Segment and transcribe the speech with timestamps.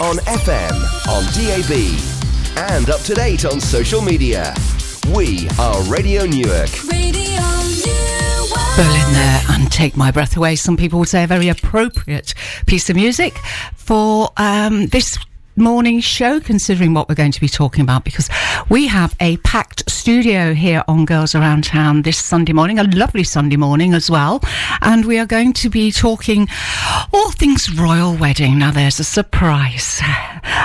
[0.00, 0.72] on FM,
[1.06, 4.52] on DAB, and up to date on social media.
[5.14, 6.68] We are Radio Newark.
[6.90, 7.40] Radio
[7.86, 8.76] Newark.
[8.76, 10.56] Berlin there and take my breath away.
[10.56, 12.34] Some people would say a very appropriate
[12.66, 13.38] piece of music
[13.76, 15.16] for um, this
[15.56, 18.28] morning show, considering what we're going to be talking about, because
[18.68, 23.24] we have a packed studio here on Girls Around Town this Sunday morning, a lovely
[23.24, 24.40] Sunday morning as well.
[24.82, 26.48] And we are going to be talking
[27.12, 28.58] all things royal wedding.
[28.58, 30.00] Now, there's a surprise.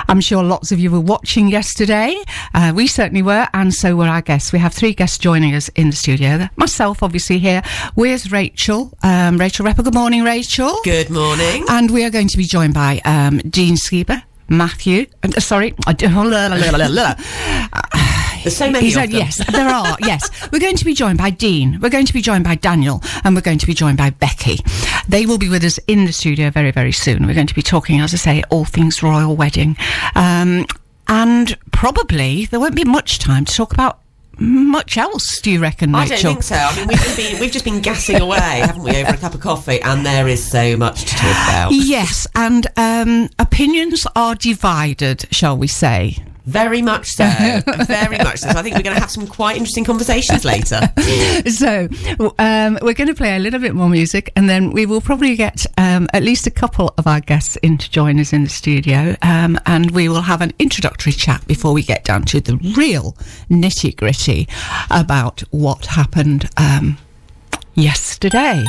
[0.08, 2.18] I'm sure lots of you were watching yesterday.
[2.54, 4.52] Uh, we certainly were, and so were our guests.
[4.52, 6.50] We have three guests joining us in the studio.
[6.56, 7.62] Myself, obviously, here
[7.96, 8.92] Where's Rachel.
[9.04, 9.84] Um, Rachel Repper.
[9.84, 10.80] Good morning, Rachel.
[10.84, 11.66] Good morning.
[11.70, 15.06] And we are going to be joined by um, Dean Skeeber, Matthew.
[15.24, 15.74] Uh, sorry,
[18.44, 19.38] There's so many said yes.
[19.52, 20.30] There are yes.
[20.52, 21.80] We're going to be joined by Dean.
[21.82, 24.60] We're going to be joined by Daniel, and we're going to be joined by Becky.
[25.10, 27.28] They will be with us in the studio very very soon.
[27.28, 29.76] We're going to be talking, as I say, all things royal wedding,
[30.16, 30.66] um,
[31.08, 34.00] and probably there won't be much time to talk about
[34.40, 35.40] much else.
[35.42, 36.56] Do you reckon, I don't think so.
[36.56, 39.34] I mean, we've just been we've just been gassing away, haven't we, over a cup
[39.34, 39.82] of coffee?
[39.82, 41.70] And there is so much to talk about.
[41.72, 46.18] Yes, and um, opinions are divided, shall we say?
[46.46, 47.26] Very much so.
[47.88, 48.50] Very much so.
[48.50, 50.82] So I think we're going to have some quite interesting conversations later.
[51.50, 51.88] so
[52.40, 55.36] um, we're going to play a little bit more music and then we will probably
[55.36, 58.50] get um, at least a couple of our guests in to join us in the
[58.50, 62.56] studio um, and we will have an introductory chat before we get down to the
[62.76, 63.16] real
[63.50, 64.48] nitty gritty
[64.90, 66.98] about what happened um,
[67.76, 68.64] yesterday.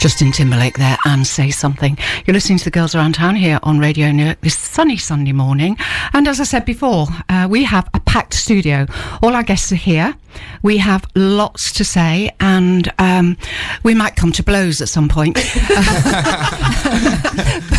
[0.00, 1.98] Justin Timberlake there and say something.
[2.24, 5.76] You're listening to the Girls Around Town here on Radio Newark this sunny Sunday morning.
[6.14, 8.86] And as I said before, uh, we have a packed studio.
[9.22, 10.14] All our guests are here.
[10.62, 13.36] We have lots to say and um,
[13.82, 15.34] we might come to blows at some point.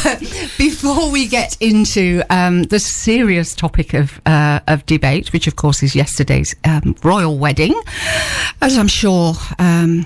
[0.04, 0.20] but
[0.60, 5.82] before we get into um, the serious topic of, uh, of debate, which of course
[5.82, 7.74] is yesterday's um, royal wedding,
[8.62, 10.06] as I'm sure um,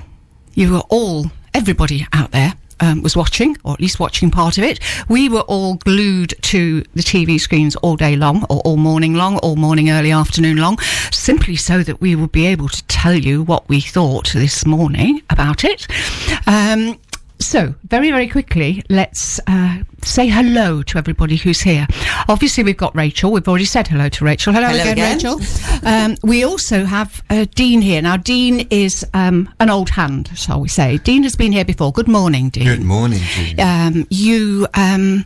[0.54, 2.54] you were all, everybody out there.
[2.82, 4.82] Um, was watching, or at least watching part of it.
[5.08, 9.38] We were all glued to the TV screens all day long, or all morning long,
[9.38, 10.78] all morning, early afternoon long,
[11.10, 15.22] simply so that we would be able to tell you what we thought this morning
[15.30, 15.88] about it.
[16.48, 17.00] Um,
[17.40, 21.86] so, very, very quickly, let's uh, say hello to everybody who's here.
[22.30, 23.32] Obviously, we've got Rachel.
[23.32, 24.54] We've already said hello to Rachel.
[24.54, 25.18] Hello, Hello again, again.
[25.18, 25.88] Rachel.
[25.88, 28.02] Um, we also have uh, Dean here.
[28.02, 30.98] Now, Dean is um, an old hand, shall we say.
[31.00, 31.92] Dean has been here before.
[31.92, 32.66] Good morning, Dean.
[32.66, 33.60] Good morning, Julie.
[33.60, 35.26] Um, you um,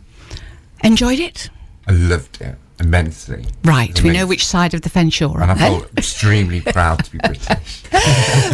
[0.84, 1.50] enjoyed it?
[1.88, 3.46] I loved it immensely.
[3.64, 3.90] Right.
[3.90, 5.58] It We know which side of the fence you're And I on.
[5.58, 5.80] then.
[5.82, 7.48] felt extremely proud to be British.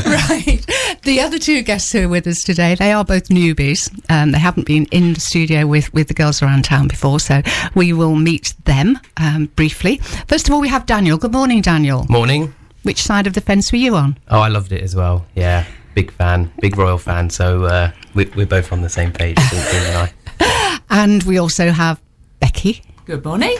[0.05, 0.65] right.
[1.03, 3.89] The other two guests who are with us today, they are both newbies.
[4.09, 7.41] Um, they haven't been in the studio with, with the girls around town before, so
[7.75, 9.97] we will meet them um, briefly.
[10.27, 11.17] First of all, we have Daniel.
[11.17, 12.05] Good morning, Daniel.
[12.09, 12.53] Morning.
[12.83, 14.17] Which side of the fence were you on?
[14.29, 15.25] Oh, I loved it as well.
[15.35, 15.65] Yeah,
[15.95, 17.29] big fan, big royal fan.
[17.31, 20.11] So uh, we, we're both on the same page, Dean and I.
[20.89, 21.99] And we also have
[22.39, 22.83] Becky.
[23.05, 23.57] Good morning.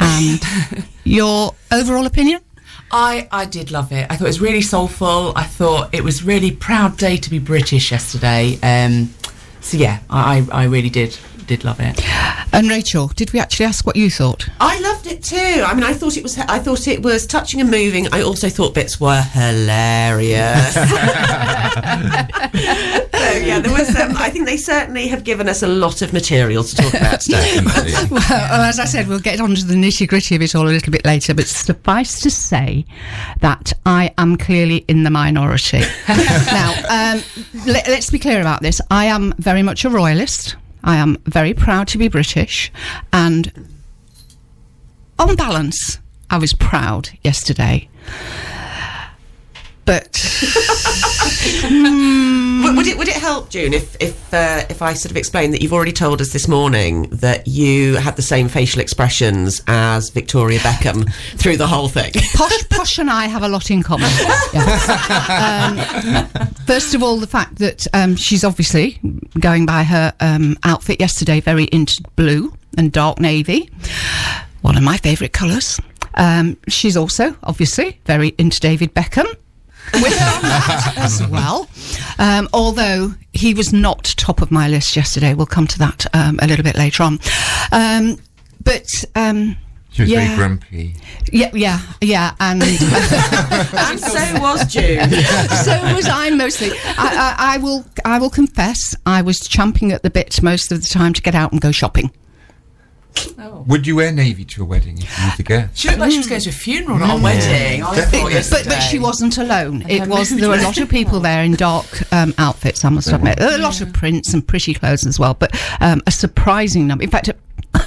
[0.00, 0.40] And
[1.04, 2.40] your overall opinion?
[2.92, 4.06] I, I did love it.
[4.10, 5.32] I thought it was really soulful.
[5.36, 8.58] I thought it was really proud day to be British yesterday.
[8.62, 9.14] Um,
[9.60, 11.16] so yeah, I, I I really did
[11.46, 12.00] did love it.
[12.52, 14.48] And Rachel, did we actually ask what you thought?
[14.60, 15.62] I loved it too.
[15.66, 18.12] I mean, I thought it was I thought it was touching and moving.
[18.12, 20.76] I also thought bits were hilarious.
[23.32, 23.94] so yeah, there was.
[23.96, 27.20] Um, I think they certainly have given us a lot of material to talk about
[27.20, 27.58] today.
[28.10, 30.70] well, as I said, we'll get on to the nitty gritty of it all a
[30.70, 32.84] little bit later, but suffice to say
[33.40, 35.80] that I am clearly in the minority.
[36.08, 37.22] now, um,
[37.66, 38.80] let, let's be clear about this.
[38.90, 40.56] I am very much a royalist.
[40.82, 42.72] I am very proud to be British,
[43.12, 43.68] and
[45.18, 45.98] on balance,
[46.30, 47.88] I was proud yesterday.
[49.90, 50.24] But
[52.62, 55.52] would, would it would it help, June, if if uh, if I sort of explained
[55.52, 60.10] that you've already told us this morning that you had the same facial expressions as
[60.10, 62.12] Victoria Beckham through the whole thing?
[62.34, 64.10] Posh, Posh and I have a lot in common.
[64.52, 65.76] Yeah.
[66.30, 69.00] Um, first of all, the fact that um, she's obviously
[69.38, 73.70] going by her um, outfit yesterday, very into blue and dark navy,
[74.62, 75.80] one of my favourite colours.
[76.14, 79.26] Um, she's also obviously very into David Beckham.
[79.94, 81.68] With her on that as well.
[82.18, 85.34] Um, although he was not top of my list yesterday.
[85.34, 87.18] We'll come to that um, a little bit later on.
[87.72, 88.18] Um,
[88.62, 89.56] but um,
[89.90, 90.24] She was Yeah.
[90.26, 90.94] very grumpy.
[91.32, 95.10] yeah, yeah, yeah, and and so was June.
[95.10, 96.70] so was I mostly.
[96.98, 100.82] I, I, I will, I will confess, I was champing at the bit most of
[100.82, 102.10] the time to get out and go shopping.
[103.38, 103.64] Oh.
[103.68, 105.78] Would you wear navy to a wedding if you were the guest?
[105.78, 107.82] She looked like she was going to a funeral, not a wedding.
[107.82, 109.82] I thought but, but she wasn't alone.
[109.82, 112.84] And It was there were a lot of people there in dark um, outfits.
[112.84, 115.34] I must admit, a lot of prints and pretty clothes as well.
[115.34, 117.04] But um, a surprising number.
[117.04, 117.38] In fact, at-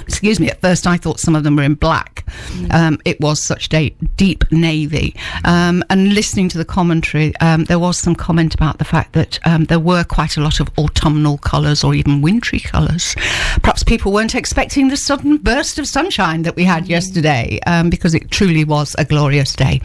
[0.06, 0.50] excuse me.
[0.50, 2.24] At first, I thought some of them were in black.
[2.70, 5.14] Um, it was such da- deep navy.
[5.44, 9.38] Um, and listening to the commentary, um, there was some comment about the fact that
[9.46, 13.14] um, there were quite a lot of autumnal colours or even wintry colours.
[13.62, 18.14] Perhaps people weren't expecting the sudden burst of sunshine that we had yesterday um, because
[18.14, 19.80] it truly was a glorious day.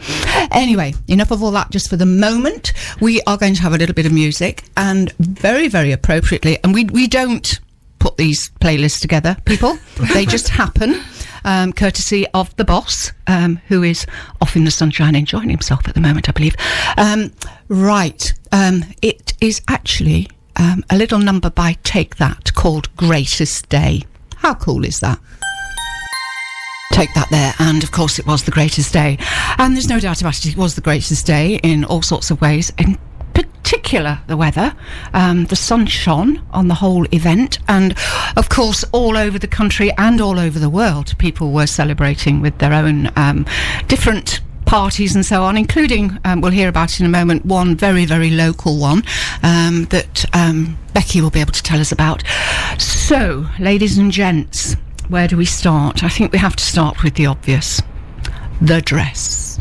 [0.52, 2.72] Anyway, enough of all that just for the moment.
[3.00, 6.74] We are going to have a little bit of music and very, very appropriately, and
[6.74, 7.60] we, we don't
[8.00, 9.78] put these playlists together, people.
[10.12, 11.00] they just happen.
[11.42, 14.04] Um, courtesy of the boss, um, who is
[14.42, 16.54] off in the sunshine enjoying himself at the moment, I believe.
[16.98, 17.32] Um,
[17.68, 18.34] right.
[18.52, 24.02] Um, it is actually um, a little number by Take That called Greatest Day.
[24.36, 25.18] How cool is that?
[26.92, 27.54] take that there.
[27.58, 29.16] And of course, it was the greatest day.
[29.58, 32.40] And there's no doubt about it, it was the greatest day in all sorts of
[32.40, 32.72] ways.
[32.78, 32.98] In
[33.62, 34.74] particular, the weather.
[35.14, 37.58] Um, the sun shone on the whole event.
[37.68, 37.96] And
[38.36, 42.58] of course, all over the country and all over the world, people were celebrating with
[42.58, 43.46] their own um,
[43.88, 48.04] different parties and so on, including, um, we'll hear about in a moment, one very,
[48.04, 49.02] very local one
[49.42, 52.22] um, that um, Becky will be able to tell us about.
[52.78, 54.76] So, ladies and gents,
[55.08, 56.04] where do we start?
[56.04, 57.82] I think we have to start with the obvious
[58.60, 59.58] the dress.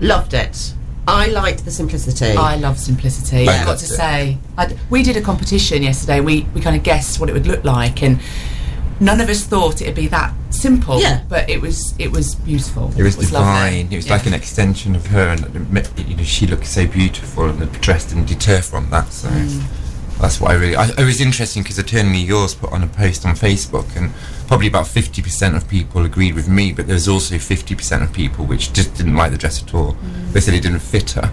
[0.00, 0.74] Loved it.
[1.10, 2.32] I liked the simplicity.
[2.36, 3.48] I love simplicity.
[3.48, 6.20] I I've got to say, I, we did a competition yesterday.
[6.20, 8.20] We we kind of guessed what it would look like, and
[9.00, 11.00] none of us thought it'd be that simple.
[11.00, 11.22] Yeah.
[11.28, 12.92] but it was it was beautiful.
[12.96, 13.30] It was lovely.
[13.80, 13.92] divine.
[13.92, 14.12] It was Yeah.
[14.16, 15.40] like an extension of her, and
[16.08, 19.12] you know she looked so beautiful, and the dress didn't deter from that.
[19.12, 19.62] So Mm.
[20.20, 20.76] That's what I really.
[20.76, 24.12] I, it was interesting because Eternally Yours put on a post on Facebook, and
[24.46, 28.02] probably about fifty percent of people agreed with me, but there was also fifty percent
[28.02, 29.94] of people which just didn't like the dress at all.
[29.94, 30.32] Mm.
[30.32, 31.32] They said it didn't fit her,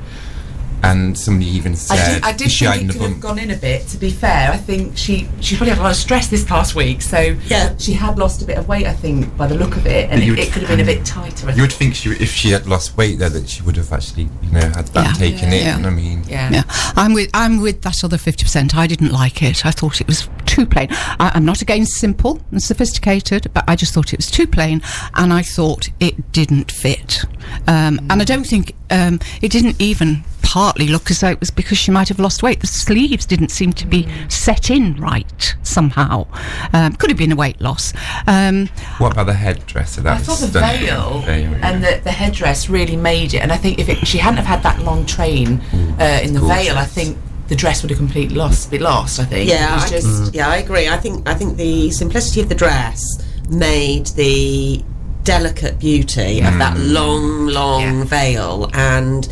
[0.84, 3.20] and somebody even I said did, I did she think hiding it the could have
[3.22, 3.88] gone in a bit.
[3.88, 6.76] To be fair, I think she she probably had a lot of stress this past
[6.76, 7.76] week, so Yeah.
[7.78, 8.86] she had lost a bit of weight.
[8.88, 11.06] I think by the look of it, and it, it could have been a bit
[11.06, 11.50] tighter.
[11.50, 11.96] I You would think.
[11.96, 14.60] think she, if she had lost weight there, that she would have actually, you know,
[14.62, 15.14] had that Yeah.
[15.14, 15.78] taken Yeah.
[15.78, 15.86] in.
[15.86, 16.50] I mean, yeah.
[16.52, 16.64] Yeah,
[16.96, 18.76] I'm with I'm with that other fifty percent.
[18.76, 19.66] I didn't like it.
[19.66, 20.88] I thought it was too plain.
[20.92, 24.82] I, I'm not against simple and sophisticated, but I just thought it was too plain,
[25.16, 27.24] and I thought it didn't fit.
[27.68, 31.52] Um, And I don't think um, it didn't even partly look as though it was
[31.52, 32.62] because she might have lost weight.
[32.62, 36.26] The sleeves didn't seem to be set in right somehow.
[36.72, 37.92] Um, could have been a weight loss.
[38.28, 38.68] Um,
[38.98, 39.96] what about the headdress?
[39.96, 40.86] So that I was thought the stunning.
[40.88, 41.70] veil Veil, yeah.
[41.70, 43.40] and the, the headdress really made it.
[43.42, 45.60] And I think if it, she hadn't have had that long train
[46.00, 46.68] uh, in the gorgeous.
[46.68, 47.18] veil, I think
[47.50, 48.72] the dress would have completely lost.
[48.72, 49.20] Be lost.
[49.20, 49.50] I think.
[49.50, 50.88] Yeah, It was I just just yeah, I agree.
[50.88, 53.04] I think I think the simplicity of the dress
[53.50, 54.82] made the
[55.24, 58.04] delicate beauty of that long, long Yeah.
[58.06, 59.28] veil, and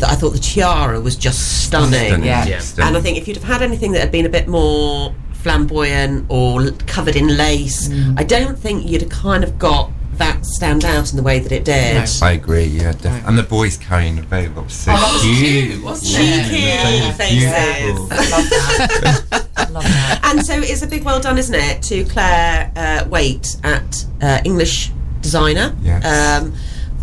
[0.00, 1.92] th- I thought the tiara was just stunning.
[2.08, 2.46] Stunning, Yeah.
[2.46, 2.58] Yeah.
[2.60, 2.88] stunning.
[2.88, 6.26] And I think if you'd have had anything that had been a bit more flamboyant
[6.28, 10.84] or l- covered in lace, I don't think you'd have kind of got that stand
[10.84, 11.94] out in the way that it did.
[11.94, 12.26] No.
[12.26, 13.22] I agree, yeah, definitely.
[13.28, 15.70] And the boys carrying the veil, that was so Oh, cute.
[15.70, 17.14] cute, wasn't Cheeky it?
[17.14, 18.10] faces.
[18.10, 19.46] I love that.
[19.56, 20.20] I love that.
[20.24, 24.40] And so it's a big well done, isn't it, to Clare uh, Waight at uh,
[24.44, 24.90] English
[25.22, 25.74] Designer.
[25.82, 26.04] Yes.
[26.42, 26.52] Um,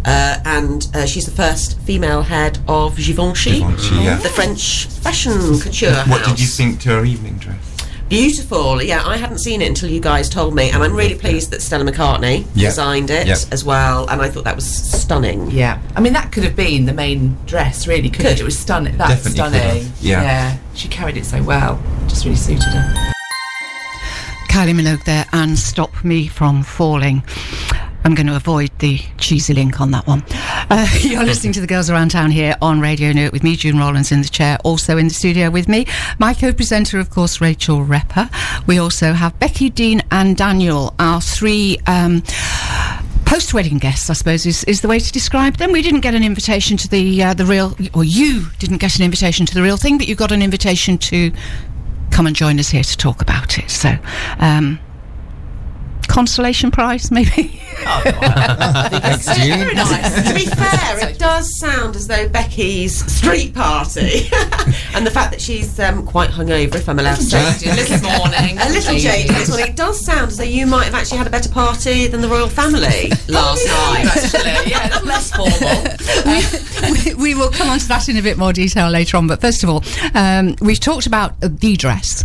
[0.06, 4.18] uh, and uh, she's the first female head of Givenchy, Givenchy, yeah.
[4.18, 6.30] the French fashion couture What house.
[6.32, 7.72] did you think to her evening dress?
[8.08, 8.84] Beautiful.
[8.84, 11.62] Yeah, I hadn't seen it until you guys told me, and I'm really pleased that
[11.64, 12.70] Stella McCartney Yep.
[12.70, 13.38] designed it Yep.
[13.52, 14.08] as well.
[14.08, 15.50] And I thought that was stunning.
[15.50, 18.12] Yeah, I mean that could have been the main dress, really.
[18.12, 18.32] Could, Could.
[18.34, 18.42] it?
[18.42, 18.96] It was stunning.
[18.98, 19.92] That's Definitely stunning.
[20.02, 20.22] Yeah.
[20.22, 20.58] yeah.
[20.76, 21.82] she carried it so well.
[22.08, 23.12] Just really suited her.
[24.50, 27.24] Kylie Minogue there and Stop Me From Falling.
[28.06, 30.24] I'm going to avoid the cheesy link on that one.
[30.70, 33.80] Uh, you're listening to the Girls Around Town here on Radio Newark with me, June
[33.80, 34.60] Rollins, in the chair.
[34.64, 35.88] Also in the studio with me,
[36.20, 38.30] my co-presenter, of course, Rachel Repper.
[38.68, 41.80] We also have Becky, Dean and Daniel, our three...
[41.88, 42.24] Um,
[43.26, 45.72] Post-wedding guests, I suppose, is, is the way to describe them.
[45.72, 49.04] We didn't get an invitation to the uh, the real, or you didn't get an
[49.04, 51.32] invitation to the real thing, but you got an invitation to
[52.12, 53.72] come and join us here to talk about it.
[53.72, 53.98] So,
[54.38, 54.80] um,
[56.16, 57.30] consolation prize, maybe.
[57.86, 59.60] Thanks, June.
[59.60, 60.28] Very nice.
[60.28, 64.30] to be fair, it does sound as though Becky's street party,
[64.94, 68.02] and the fact that she's um, quite hungover, if I'm allowed to say, Jaded this
[68.02, 68.58] morning.
[68.58, 69.68] a little jaded this morning.
[69.68, 72.30] It does sound as though you might have actually had a better party than the
[72.30, 74.06] royal family last night.
[74.16, 76.94] Actually, yeah, less formal.
[76.94, 79.28] we, we will come on to that in a bit more detail later on.
[79.28, 82.24] But first of all, um, we've talked about uh, the dress.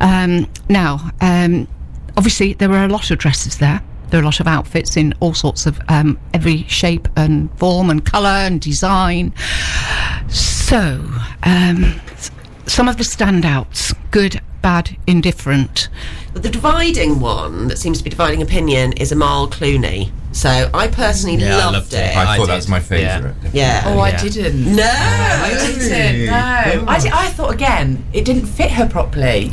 [0.00, 1.66] Um, now, um,
[2.16, 3.80] obviously, there were a lot of dresses there.
[4.10, 7.88] there are a lot of outfits in all sorts of um, every shape and form
[7.90, 9.32] and colour and design.
[10.28, 11.02] So,
[11.44, 12.00] um,
[12.66, 15.88] some of the standouts good, bad, indifferent.
[16.32, 20.10] But the dividing one that seems to be dividing opinion is Amal Clooney.
[20.32, 21.96] So I personally Yeah, I loved, loved it.
[21.98, 22.16] it.
[22.16, 23.34] I, I thought did, that was my favourite.
[23.52, 23.82] Yeah.
[23.86, 24.76] Oh, I didn't.
[24.76, 26.26] No, I didn't.
[26.26, 29.50] No, I, di- I thought again it didn't fit her properly.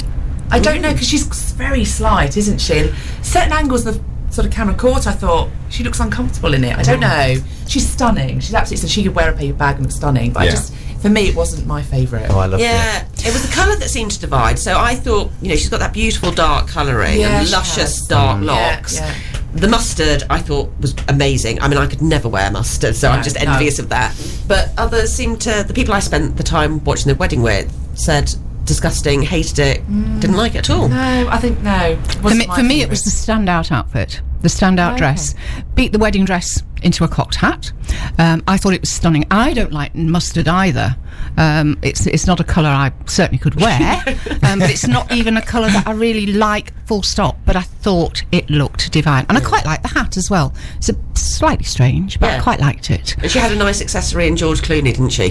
[0.52, 2.80] I don't know because she's very slight, isn't she?
[2.80, 4.02] And certain angles the
[4.32, 6.78] sort of camera caught, I thought she looks uncomfortable in it.
[6.78, 7.36] I don't know.
[7.68, 8.40] She's stunning.
[8.40, 8.88] She's absolutely.
[8.88, 10.32] So she could wear a paper bag and look stunning.
[10.34, 12.30] But I just, for me, it wasn't my favourite.
[12.30, 13.22] Oh, I love Yeah, it.
[13.22, 14.58] Yeah, it was the colour that seemed to divide.
[14.60, 18.08] So I thought, you know, she's got that beautiful dark colouring Yeah, and luscious has.
[18.08, 18.46] dark mm.
[18.46, 18.96] Yeah, locks.
[18.96, 19.16] yeah.
[19.54, 21.60] The mustard I thought was amazing.
[21.62, 23.52] I mean, I could never wear mustard, so I'm No, just no.
[23.52, 24.16] envious of that.
[24.48, 28.32] But others seem to, the people I spent the time watching the wedding with said
[28.66, 30.20] disgusting, hated it, mm.
[30.20, 30.88] didn't like it at all.
[30.90, 31.98] No, I think no.
[32.22, 34.98] For me, for me, it was the standout outfit, the standout Okay.
[35.00, 35.36] dress.
[35.76, 37.72] Beat the wedding dress into a cocked hat.
[38.18, 39.26] Um, I thought it was stunning.
[39.32, 40.96] I don't like mustard either.
[41.38, 44.04] Um, it's it's not a colour I certainly could wear,
[44.44, 46.74] um, but it's not even a colour that I really like.
[46.88, 47.38] Full stop.
[47.46, 50.54] But I thought it looked divine, and I quite like the hat as well.
[50.78, 53.16] It's a slightly strange, but I quite liked it.
[53.22, 55.30] And she had a nice accessory in George Clooney, didn't she?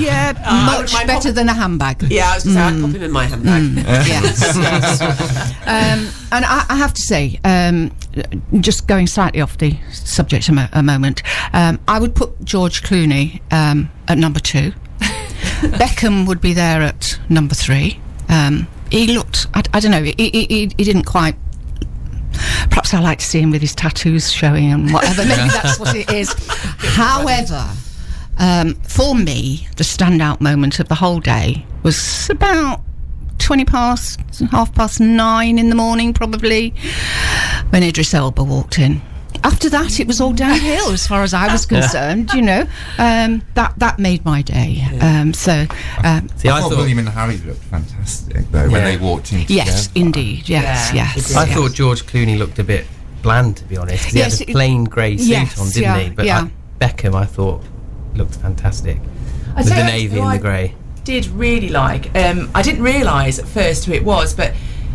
[0.00, 2.02] yeah, I much better pop- than a handbag.
[2.02, 3.86] yeah, I was going to say, I'd pop him in my handbag.
[3.86, 5.00] yes, yes.
[5.66, 7.92] Um, and I, I have to say, um,
[8.60, 12.82] just going slightly off the subject a, mo- a moment, um, I would put George
[12.82, 14.72] Clooney um, at number two.
[15.00, 18.00] Beckham would be there at number three.
[18.28, 21.36] Um, he looked, I, I don't know, he, he, he, he didn't quite.
[22.70, 25.24] Perhaps I like to see him with his tattoos showing and whatever.
[25.24, 26.32] Maybe that's what it is.
[26.48, 27.68] However,
[28.38, 32.82] um, for me, the standout moment of the whole day was about
[33.50, 34.20] 20 past,
[34.52, 36.72] half past nine in the morning, probably,
[37.70, 39.02] when Idris Elba walked in.
[39.42, 42.60] After that, it was all downhill as far as I was concerned, you know.
[42.96, 44.86] Um, that, that made my day.
[45.00, 45.66] Um, so,
[46.04, 49.32] um, See, I, I thought thought William and Harry looked fantastic though when they walked
[49.32, 49.44] in.
[49.48, 50.06] yes, together.
[50.06, 50.48] indeed.
[50.48, 51.34] Yes, Yeah, yes.
[51.34, 51.54] I yes.
[51.56, 52.86] thought George Clooney looked a bit
[53.20, 54.04] bland, to be honest.
[54.04, 56.10] He Yes, had a plain grey suit yes, on, didn't yeah, he?
[56.10, 56.42] But yeah.
[56.42, 57.64] I, Beckham, I thought,
[58.14, 58.98] looked fantastic.
[59.56, 60.76] I With the navy and the grey.
[61.04, 62.14] Did really like.
[62.16, 64.54] Um, I didn't realise at first who it was, but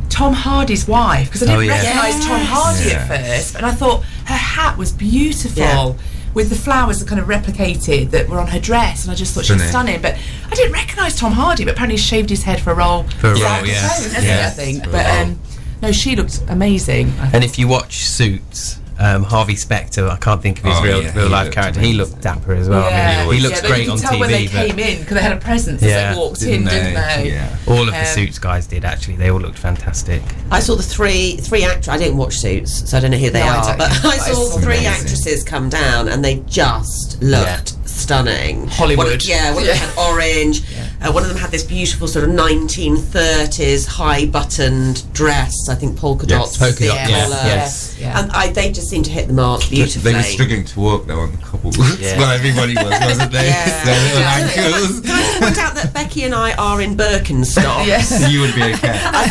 [0.10, 1.82] Tom Hardy's wife because I didn't Oh, yeah.
[1.84, 2.96] recognise Tom Hardy Yeah.
[2.96, 5.58] at first, and I thought her hat was beautiful.
[5.64, 5.94] Yeah.
[6.36, 9.34] With the flowers that kind of replicated that were on her dress, and I just
[9.34, 10.00] thought she was Stunning.
[10.00, 10.02] stunning.
[10.02, 10.18] But
[10.52, 13.04] I didn't recognise Tom Hardy, but apparently he shaved his head for a role.
[13.20, 13.88] For a role, yeah.
[13.88, 14.48] Efron, hasn't Yeah.
[14.48, 14.84] I think.
[14.84, 15.40] For But um,
[15.82, 17.14] no, she looked amazing.
[17.32, 21.04] And if you watch Suits, um, Harvey Specter, I can't think of his Oh, real
[21.04, 21.80] yeah, real life looked character.
[21.82, 22.84] He looked dapper as well.
[22.86, 24.20] I yeah, mean, he looks yeah, great you could on tell TV.
[24.20, 26.64] when they but came in because they had a presence as they walked Didn't in,
[26.68, 27.24] didn't they?
[27.24, 27.30] they?
[27.32, 27.58] Yeah.
[27.68, 29.16] all of the Um, Suits guys did actually.
[29.18, 30.22] They all looked fantastic.
[30.52, 31.90] I saw the three three actors.
[31.90, 33.64] I didn't watch Suits, so I don't know who they No, are.
[33.66, 33.92] don't But.
[33.92, 34.94] I I saw saw three them.
[34.94, 38.68] actresses come down, and they just looked stunning.
[38.68, 39.08] Hollywood.
[39.08, 40.62] One, yeah, one of them had orange.
[41.02, 45.54] Uh, one of them had this beautiful sort of 1930s high buttoned dress.
[45.70, 46.58] I think polka Yes, dots.
[46.58, 47.44] polka thick dot, yes, collar.
[47.48, 47.98] yes.
[48.00, 48.20] Yeah.
[48.20, 50.12] And I, they just seemed to hit the mark beautifully.
[50.12, 51.72] They were struggling to walk though on the couple.
[52.00, 52.18] Yeah.
[52.18, 53.46] well, everybody was, wasn't they?
[53.56, 53.84] Yeah.
[53.86, 55.02] Their little Can ankles.
[55.06, 57.86] I just point out that Becky and I are in Birkenstock?
[57.96, 58.32] Yes.
[58.32, 58.72] you would be okay.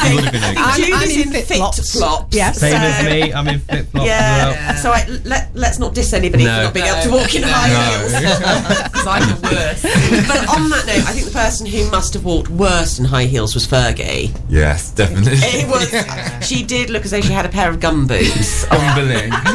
[0.08, 0.54] you would have been okay.
[0.56, 1.92] I'm- I'm in in fit flip-flops.
[1.92, 2.34] flops.
[2.36, 2.58] Yes.
[2.60, 3.32] Same so- as me.
[3.32, 4.72] I'm in flip flops Yeah.
[4.74, 6.56] as So I, let, let's not diss anybody No.
[6.58, 8.12] for not being able to walk in high heels.
[8.12, 9.82] Because I'm the worst.
[10.28, 13.24] but on that note, I think the person who must have walked worst in high
[13.26, 14.34] heels was Fergie.
[14.48, 15.32] yes, definitely.
[15.38, 16.46] It was.
[16.46, 18.64] She did look as though she had a pair of gum boots.
[18.68, 19.30] Humbling.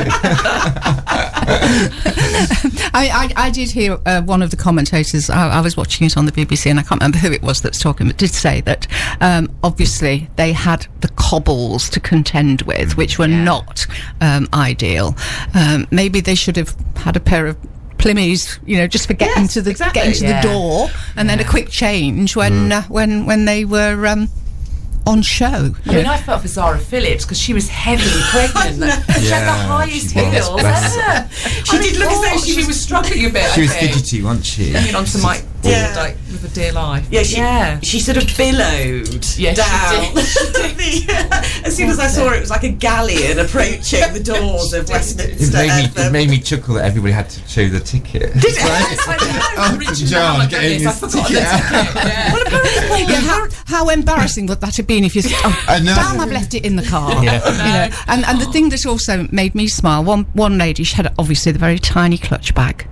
[2.94, 5.30] I, I, I did hear uh, one of the commentators.
[5.30, 7.62] I, I was watching it on the BBC, and I can't remember who it was
[7.62, 8.88] that's talking, but did say that
[9.22, 13.86] um, obviously they had the cobbles to contend with, which were not
[14.22, 15.16] um, ideal.
[15.54, 17.58] Um, maybe they should have had a pair of.
[18.00, 20.00] Plimmies, you know, just for getting Yes, to the exactly.
[20.02, 20.42] getting to Yeah.
[20.42, 24.30] the door, and then a quick change when uh, when when they were um,
[25.10, 25.74] on show.
[25.86, 28.94] I mean, I felt for Zara Phillips because she was heavily pregnant.
[28.94, 30.62] she had the Yeah, highest she was, heels.
[30.62, 31.28] bless Yeah.
[31.30, 33.52] She I did look as though she she was- was struggling a bit.
[33.52, 33.92] she I was think.
[33.94, 34.72] fidgety, wasn't she?
[34.72, 35.94] Hanging on to my Yeah.
[35.98, 37.08] like with a dear life.
[37.12, 37.80] Yeah, she, yeah.
[37.82, 40.14] she sort of billowed Yeah, she down.
[40.16, 40.26] did.
[40.78, 44.74] The- as soon as I saw it, it was like a galleon approaching the doors
[44.74, 45.58] of It Westminster.
[45.58, 48.34] made, me, it made me chuckle that everybody had to show the ticket.
[48.34, 48.60] Did it?
[48.90, 49.90] Yes, I know.
[49.90, 51.00] Oh, John, oh Mallett getting this.
[51.00, 51.96] His the ticket ticket.
[51.96, 52.34] Yeah.
[52.34, 55.80] Well, apparently, Yeah, how, how embarrassing would that have been if you said, oh, I
[55.80, 55.96] know.
[55.96, 57.24] damn, I've left it in the car.
[57.24, 57.36] Yeah.
[57.50, 60.96] You know, and, and the thing that also made me smile, one, one lady, she
[60.96, 62.88] had obviously the very tiny clutch bag.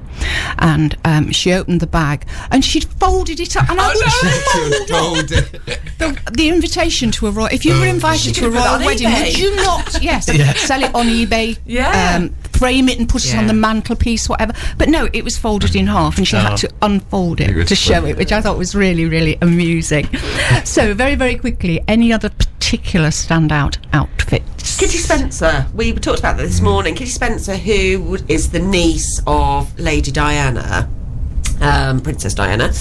[0.59, 3.69] And um, she opened the bag and she'd folded it up.
[3.69, 7.50] And I would fold the, the invitation to a royal.
[7.51, 9.25] If you were invited to a it royal wedding, eBay.
[9.27, 10.01] would you not?
[10.07, 10.25] Yes,
[10.62, 11.57] sell it on eBay.
[11.65, 12.15] Yeah.
[12.15, 14.53] Um, frame it and put it on the mantelpiece, whatever.
[14.77, 17.75] But no, it was folded in half, and she had to unfold it, It to
[17.75, 18.12] show funny.
[18.12, 20.07] it, which I thought was really, really amusing.
[20.63, 22.29] so, very, very quickly, any other
[22.67, 24.77] particular standout outfits?
[24.77, 25.65] Kitty Spencer.
[25.74, 26.95] We talked about that this morning.
[26.95, 30.89] Kitty Spencer, who is the niece of Lady Diana.
[31.62, 32.74] Um, Princess Diana.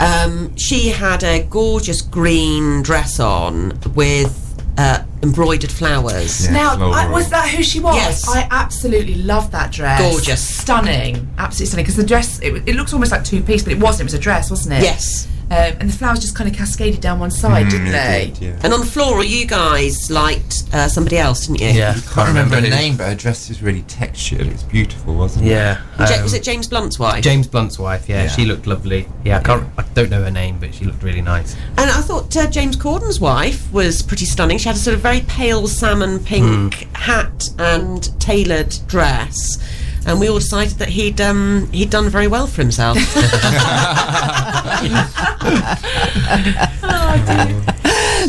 [0.00, 4.40] Um, she had a gorgeous green dress on with
[4.78, 6.46] uh, embroidered flowers.
[6.46, 7.96] Yeah, Now, I, was that who she was?
[7.96, 8.26] Yes.
[8.26, 10.00] I absolutely love that dress.
[10.00, 10.42] Gorgeous.
[10.42, 11.28] Stunning.
[11.36, 11.84] Absolutely stunning.
[11.84, 14.00] Because the dress, it, it looks almost like two piece, but it wasn't.
[14.00, 14.82] It was a dress, wasn't it?
[14.84, 15.28] Yes.
[15.50, 18.32] Um, and the flowers just kind of cascaded down one side, didn't they?
[18.34, 18.60] Did, yeah.
[18.64, 21.68] And on the floral, you guys liked uh, somebody else, didn't you?
[21.68, 21.94] Yeah.
[21.96, 24.46] I Can't remember her name, but her dress was really textured.
[24.46, 25.50] It's beautiful, wasn't it?
[25.50, 25.80] Yeah.
[25.98, 27.22] Um, was it James Blunt's wife?
[27.22, 28.08] James Blunt's wife?
[28.08, 28.28] Yeah, Yeah.
[28.30, 29.06] she looked lovely.
[29.22, 29.68] Yeah, I can't.
[29.78, 31.54] I don't know her name, but she looked really nice.
[31.78, 34.58] And I thought uh, James Corden's wife was pretty stunning.
[34.58, 39.58] She had a sort of very pale salmon pink hat and tailored dress.
[40.06, 42.98] And we all decided that he'd um, he'd done very well for himself.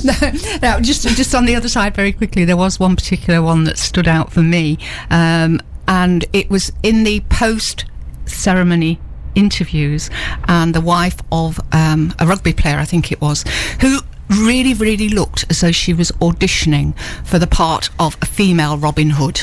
[0.61, 3.77] now, just just on the other side, very quickly, there was one particular one that
[3.77, 4.77] stood out for me,
[5.09, 7.85] um, and it was in the post
[8.25, 8.99] ceremony
[9.35, 10.09] interviews,
[10.47, 13.43] and the wife of um, a rugby player, I think it was,
[13.81, 18.77] who really, really looked as though she was auditioning for the part of a female
[18.77, 19.41] Robin Hood.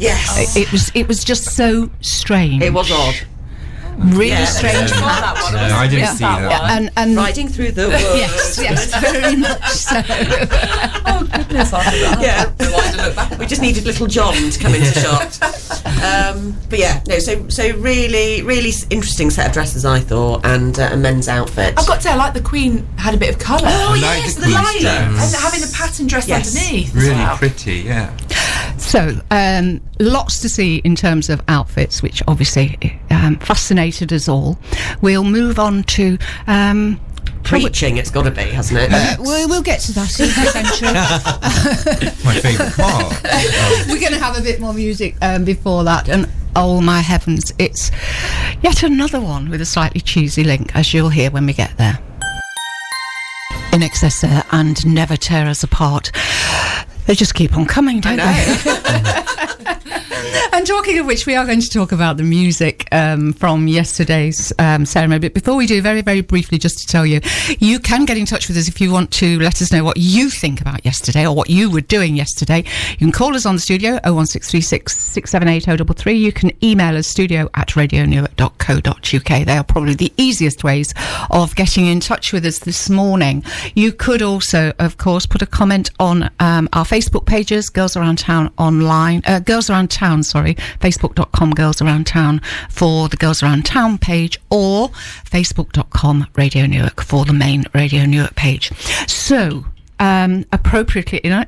[0.00, 2.62] Yes, It was it was just so strange.
[2.62, 3.14] it was odd.
[3.98, 4.44] really Yeah.
[4.46, 4.90] strange.
[4.90, 5.52] that one.
[5.54, 6.14] No, I didn't Yeah.
[6.14, 6.50] see that.
[6.50, 8.02] Yeah, and and Riding through the woods.
[8.16, 10.02] yes, yes, very much so.
[11.12, 11.70] Oh goodness,
[12.20, 13.36] yeah.
[13.38, 15.38] we just needed little John to come into shot.
[16.02, 17.18] Um, but yeah, no.
[17.18, 21.74] So so really really interesting set of dresses I thought, and uh, a men's outfit.
[21.76, 23.62] I've got to say, I like the Queen had a bit of colour.
[23.66, 24.80] oh I yes, like the the Queen's lilacs.
[24.80, 25.34] dress.
[25.34, 26.56] And having a pattern dress Yes.
[26.56, 26.88] underneath.
[26.96, 27.36] as Really well.
[27.36, 28.10] pretty, yeah.
[28.90, 34.58] So, um, lots to see in terms of outfits, which obviously um, fascinated us all.
[35.00, 36.18] We'll move on to.
[36.48, 37.00] Um,
[37.44, 39.20] Preaching, it's got to be, hasn't it?
[39.20, 40.92] we'll, we'll get to that eventually.
[42.24, 43.22] My favourite part.
[43.86, 47.52] We're going to have a bit more music um, before that, and oh my heavens,
[47.60, 47.92] it's
[48.60, 52.00] yet another one with a slightly cheesy link, as you'll hear when we get there.
[53.70, 56.10] INXS there and never tear us apart.
[57.10, 59.74] They just keep on coming, don't they?
[60.52, 64.52] And talking of which, we are going to talk about the music um, from yesterday's
[64.58, 65.20] um, ceremony.
[65.20, 67.20] But before we do, very, very briefly, just to tell you,
[67.60, 69.96] you can get in touch with us if you want to let us know what
[69.96, 72.64] you think about yesterday or what you were doing yesterday.
[72.90, 77.68] You can call us on the studio 01636 678 You can email us studio at
[77.68, 79.46] radionewark.co.uk.
[79.46, 80.92] They are probably the easiest ways
[81.30, 83.44] of getting in touch with us this morning.
[83.74, 88.18] You could also, of course, put a comment on um, our Facebook pages, Girls Around
[88.18, 93.64] Town online, uh, Girls Around Town, sorry, facebook.com Girls Around Town for the Girls Around
[93.64, 98.72] Town page or facebook.com Radio Newark for the main Radio Newark page.
[99.08, 99.64] So,
[99.98, 101.46] um, appropriately enough,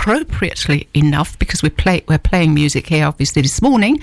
[0.00, 4.00] appropriately enough, because we play we're playing music here, obviously this morning.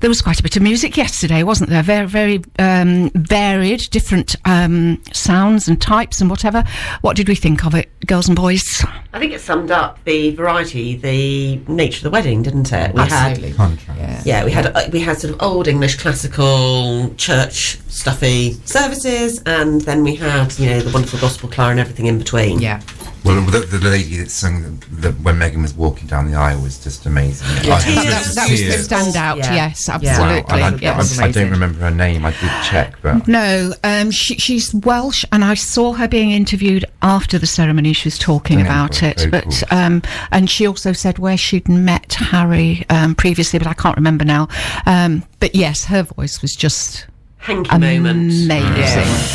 [0.00, 1.82] There was quite a bit of music yesterday, wasn't there?
[1.82, 6.64] Very, very um, varied, different um, sounds and types and whatever.
[7.02, 8.84] What did we think of it, girls and boys?
[9.12, 12.92] I think it summed up the variety, the nature of the wedding, didn't it?
[12.92, 13.48] We Absolutely.
[13.50, 14.26] had Contrast.
[14.26, 19.82] yeah, we had uh, we had sort of old English classical church stuffy services, and
[19.82, 22.58] then we had you know the wonderful gospel choir and everything in between.
[22.58, 22.80] Yeah.
[23.24, 26.60] Well, the, the lady that sung the, the, when Meghan was walking down the aisle
[26.60, 27.46] was just amazing.
[27.62, 27.74] Yeah.
[27.74, 29.36] I Yeah, just that was the standout.
[29.38, 29.54] Yeah.
[29.54, 30.18] Yes, Yeah.
[30.18, 30.62] Wow, absolutely.
[30.62, 31.18] I, yes.
[31.18, 32.24] I, I don't remember her name.
[32.24, 36.84] I did check, but No, um, she, she's Welsh, and I saw her being interviewed
[37.02, 37.92] after the ceremony.
[37.92, 39.78] She was talking Yeah, about it, very but cool.
[39.78, 44.24] um, and she also said where she'd met Harry um, previously, but I can't remember
[44.24, 44.48] now.
[44.86, 47.06] Um, but yes, her voice was just
[47.38, 48.32] Hanky moment.
[48.32, 48.62] amazing.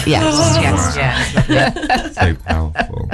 [0.06, 0.58] Yes,
[0.96, 1.48] yes.
[1.50, 2.10] Yeah.
[2.12, 3.10] so powerful.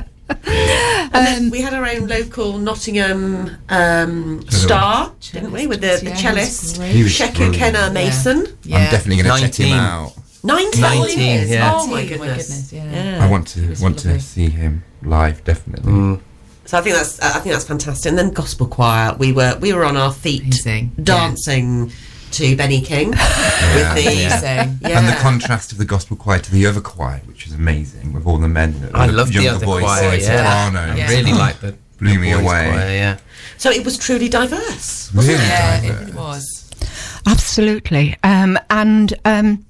[0.46, 6.10] And then we had our own local Nottingham um, star, didn't we, with the, the
[6.10, 7.76] Yeah, cellist, He was Sheku brilliant.
[7.76, 8.58] Kanneh-Mason.
[8.64, 8.78] yeah.
[8.78, 10.14] I'm definitely going to check him out.
[10.44, 10.82] 19.
[10.82, 11.72] 19, yeah.
[11.76, 12.74] Oh my 19, goodness.
[12.74, 13.20] yeah.
[13.22, 16.20] I want to was want to see him live, definitely.
[16.66, 18.10] So I think that's I think that's fantastic.
[18.10, 20.92] And then gospel choir, we were we were on our feet Amazing.
[21.02, 21.92] dancing
[22.34, 24.80] to Benny King with the Amazing.
[24.82, 25.00] yeah.
[25.00, 28.26] And the contrast of the gospel choir to the other choir, which is amazing, with
[28.28, 28.90] all the men.
[28.94, 30.16] I the love the younger other voices, choir.
[30.16, 30.96] Yeah, soprano.
[30.96, 31.10] Yeah.
[31.10, 32.44] really like the Blew the me away.
[32.44, 33.18] choir, yeah.
[33.58, 35.12] So it was truly diverse.
[35.14, 36.00] Really Yeah, it diverse.
[36.02, 36.70] really was.
[37.26, 38.16] Absolutely.
[38.24, 39.66] Um, and um,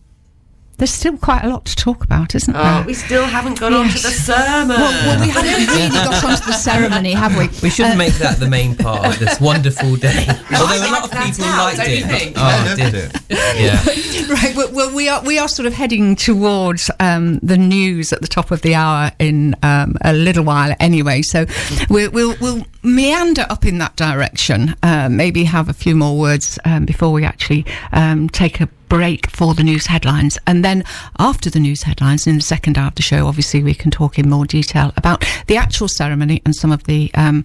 [0.84, 2.84] there's still quite a lot to talk about, isn't Oh, there?
[2.86, 4.76] we still haven't got on to the sermon.
[4.76, 7.48] well, well, we haven't really got onto the ceremony, have we?
[7.64, 10.26] We shouldn't make that the main part of this wonderful day.
[10.54, 12.04] Although a lot of people out, liked it.
[12.06, 12.36] think?
[12.36, 13.18] but- oh, did it?
[13.30, 13.82] Yeah.
[14.34, 14.56] Right.
[14.56, 18.28] Well, well, we are we are sort of heading towards um, the news at the
[18.28, 21.22] top of the hour in um, a little while, anyway.
[21.22, 21.46] So
[21.90, 24.76] we'll we'll, we'll meander up in that direction.
[24.84, 29.28] Uh, maybe have a few more words um, before we actually um, take a break
[29.32, 30.84] for the news headlines, and then
[31.18, 34.20] after the news headlines, in the second hour of the show, obviously we can talk
[34.20, 37.44] in more detail about the actual ceremony and some of the um,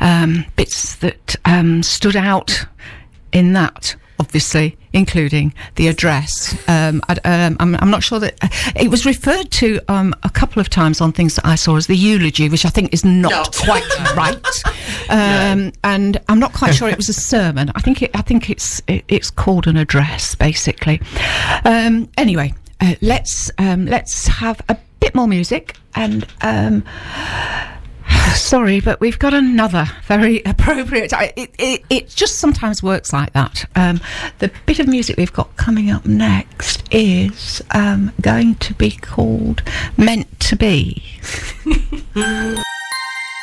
[0.00, 2.66] um, bits that um, stood out
[3.32, 6.54] in that, obviously, including the address.
[6.68, 8.34] Um, I, um, I'm, I'm not sure that
[8.76, 11.88] it was referred to um, a couple of times on things that I saw as
[11.88, 13.56] the eulogy, which I think is not Not.
[13.56, 13.82] quite
[14.16, 14.46] right.
[15.10, 17.72] Um, And I'm not quite sure it was a sermon.
[17.74, 21.00] I think it, I think it's it, it's called an address, basically.
[21.64, 26.24] Um, anyway, uh, let's um, let's have a bit more music and.
[28.34, 31.12] Sorry, but we've got another very appropriate.
[31.12, 33.64] I- It, it, it just sometimes works like that.
[33.76, 34.00] Um,
[34.38, 39.62] the bit of music we've got coming up next is um, going to be called
[39.96, 41.02] Meant to Be.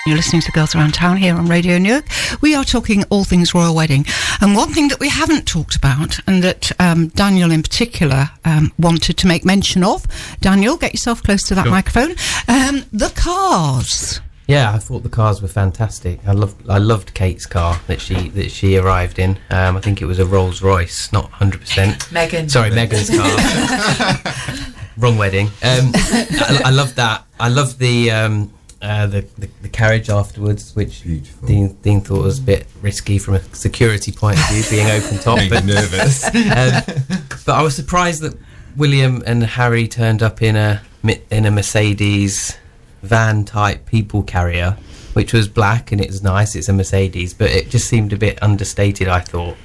[0.05, 2.05] You're listening to Girls Around Town here on Radio Newark.
[2.41, 4.05] We are talking all things royal wedding.
[4.41, 8.71] And one thing that we haven't talked about, and that um, Daniel in particular um,
[8.79, 10.05] wanted to make mention of,
[10.41, 12.11] Daniel, get yourself close to that microphone.
[12.47, 14.19] Um, the cars.
[14.49, 16.27] Yeah, I thought the cars were fantastic.
[16.27, 19.37] I loved I loved Kate's car that she that she arrived in.
[19.51, 21.99] Um, I think it was a Rolls Royce, not hundred percent.
[22.09, 22.49] Meghan.
[22.49, 23.11] Sorry, Meghan's
[24.49, 24.65] car.
[24.97, 25.49] Wrong wedding.
[25.61, 27.25] Um, I, I loved that.
[27.39, 31.47] I loved the, um, uh, the the the carriage afterwards, which Beautiful.
[31.47, 35.19] Dean, Dean thought was a bit risky from a security point of view, being open
[35.19, 35.37] top.
[35.37, 36.25] Made me but nervous.
[36.25, 38.35] um, but I was surprised that
[38.75, 40.81] William and Harry turned up in a
[41.29, 42.57] in a Mercedes
[43.01, 44.77] van type people carrier,
[45.13, 46.55] which was black and it was nice.
[46.55, 49.07] It's a Mercedes, but it just seemed a bit understated.
[49.07, 49.55] I thought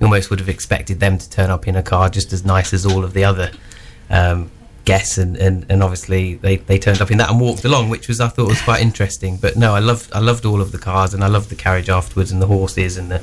[0.00, 2.72] you almost would have expected them to turn up in a car just as nice
[2.72, 3.50] as all of the other
[4.10, 4.50] um,
[4.84, 8.08] guests, and, and, and obviously they, they turned up in that and walked along, which
[8.08, 9.36] was I thought was quite interesting.
[9.36, 11.88] But no, I loved I loved all of the cars and I loved the carriage
[11.88, 13.22] afterwards and the horses and the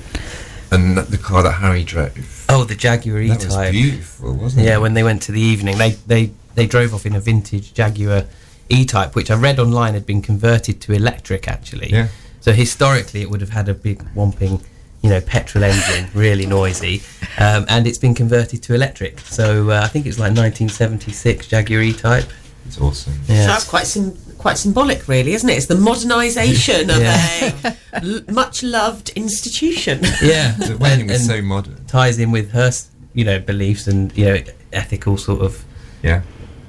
[0.71, 2.45] and the car that Harry drove.
[2.49, 3.39] oh the Jaguar type.
[3.39, 4.69] That was beautiful, wasn't it?
[4.69, 7.73] Yeah, when they went to the evening, they they they drove off in a vintage
[7.73, 8.25] Jaguar
[8.71, 11.89] E-Type, which I read online had been converted to electric actually.
[11.91, 12.07] Yeah.
[12.39, 14.63] So historically, it would have had a big whomping,
[15.01, 17.01] you know, petrol engine, really noisy,
[17.37, 19.19] um, and it's been converted to electric.
[19.19, 22.25] So uh, I think it's like 1976 Jaguar E-Type.
[22.65, 23.13] It's awesome.
[23.25, 23.47] So Yeah.
[23.47, 25.53] that's quite sim- quite symbolic, really, isn't it?
[25.57, 27.75] It's the modernisation of Yeah.
[27.93, 29.99] a l- much loved institution.
[30.21, 30.55] Yeah.
[30.57, 31.83] The wedding was so modern.
[31.85, 32.71] ties in with her,
[33.13, 34.37] you know, beliefs and you know,
[34.73, 35.63] ethical sort of
[36.03, 36.21] Yeah.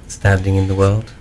[0.07, 1.11] standing in the world.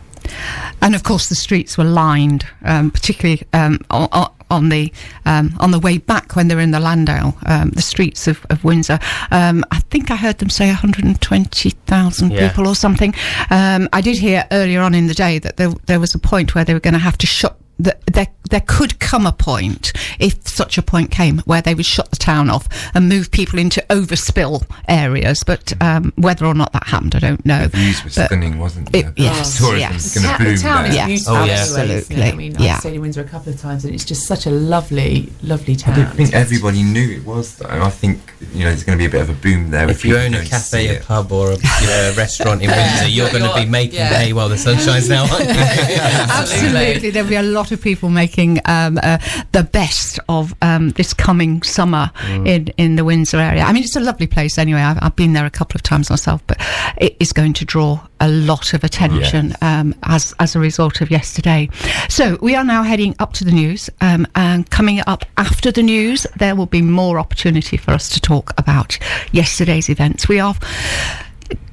[0.80, 4.92] And of course the streets were lined, um, particularly um, on, on the
[5.24, 8.44] um, on the way back when they were in the Landau, um, the streets of,
[8.50, 8.98] of Windsor.
[9.30, 12.48] Um, I think I heard them say 120,000 Yeah.
[12.48, 13.14] people or something.
[13.50, 16.54] Um, I did hear earlier on in the day that there there was a point
[16.54, 17.56] where they were going to have to shut.
[17.78, 21.86] That there, there could come a point, if such a point came, where they would
[21.86, 25.42] shut the town off and move people into overspill areas.
[25.44, 27.62] But um, whether or not that happened, I don't know.
[27.66, 29.12] The views were But- stunning, wasn't It- it?
[29.16, 30.14] yes, Tourism's yes.
[30.14, 30.94] going to the boom town is there.
[30.94, 31.06] Yeah.
[31.06, 31.34] beautiful.
[31.34, 31.52] Oh, yeah.
[31.52, 31.80] anyway, isn't?
[31.90, 32.22] Absolutely.
[32.24, 32.74] I mean, Yeah.
[32.74, 35.74] I've stayed in Windsor a couple of times, and it's just such a lovely, lovely
[35.74, 35.94] town.
[35.94, 37.68] I don't think everybody knew it was though.
[37.68, 38.20] I think
[38.54, 39.88] you know there's going to be a bit of a boom there.
[39.90, 43.08] If you own a cafe, a pub, or a, you know, a restaurant in Windsor,
[43.08, 44.08] you're going to be making Yeah.
[44.18, 45.24] hay while the sun shines now.
[45.30, 49.18] Absolutely, there'll be a lot of people making um, uh,
[49.52, 53.62] the best of um, this coming summer in, in the Windsor area.
[53.62, 54.80] I mean, it's a lovely place anyway.
[54.80, 56.60] I've, I've been there a couple of times myself, but
[56.96, 61.10] it is going to draw a lot of attention um, as as a result of
[61.10, 61.68] yesterday.
[62.08, 65.82] So we are now heading up to the news, um, and coming up after the
[65.82, 68.98] news, there will be more opportunity for us to talk about
[69.32, 70.28] yesterday's events.
[70.28, 70.54] We are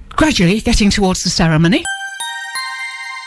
[0.10, 1.84] gradually getting towards the ceremony.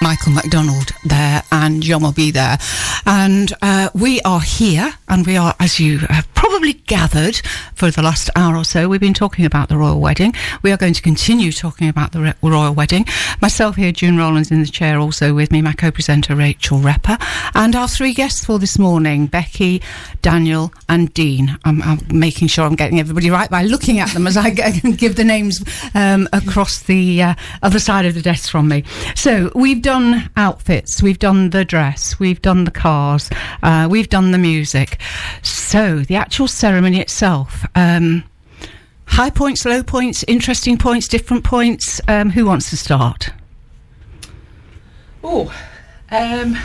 [0.02, 2.58] Michael McDonald there and John will be there.
[3.06, 7.36] And uh, we are here, and we are, as you have probably gathered
[7.74, 10.34] for the last hour or so, we've been talking about the royal wedding.
[10.62, 13.06] We are going to continue talking about the re- royal wedding.
[13.40, 17.16] Myself here, June Rowlands in the chair, also with me, my co presenter Rachel Repper,
[17.54, 19.82] and our three guests for this morning Becky,
[20.20, 21.58] Daniel, and Dean.
[21.64, 24.50] I'm, I'm making sure I'm getting everybody right by looking at them as I
[24.96, 25.62] give the names
[25.94, 28.84] um, across the uh, other side of the desk from me.
[29.14, 29.91] So we've done
[30.36, 33.30] outfits, we've done the dress, we've done the cars,
[33.62, 34.98] uh, we've done the music.
[35.42, 37.64] So the actual ceremony itself.
[37.74, 38.24] Um,
[39.06, 42.00] high points, low points, interesting points, different points.
[42.08, 43.30] Um, who wants to start?
[45.24, 45.54] Oh,
[46.10, 46.56] um,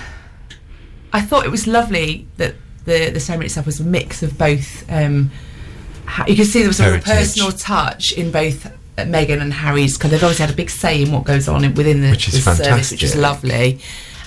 [1.13, 4.86] I thought it was lovely that the the ceremony itself was a mix of both.
[4.92, 5.32] Um,
[6.06, 7.06] ha- you can see there was a Heritage.
[7.06, 8.72] personal touch in both
[9.06, 12.02] Meghan and Harry's because they've obviously had a big say in what goes on within
[12.02, 13.80] the, Which is the service, which is lovely,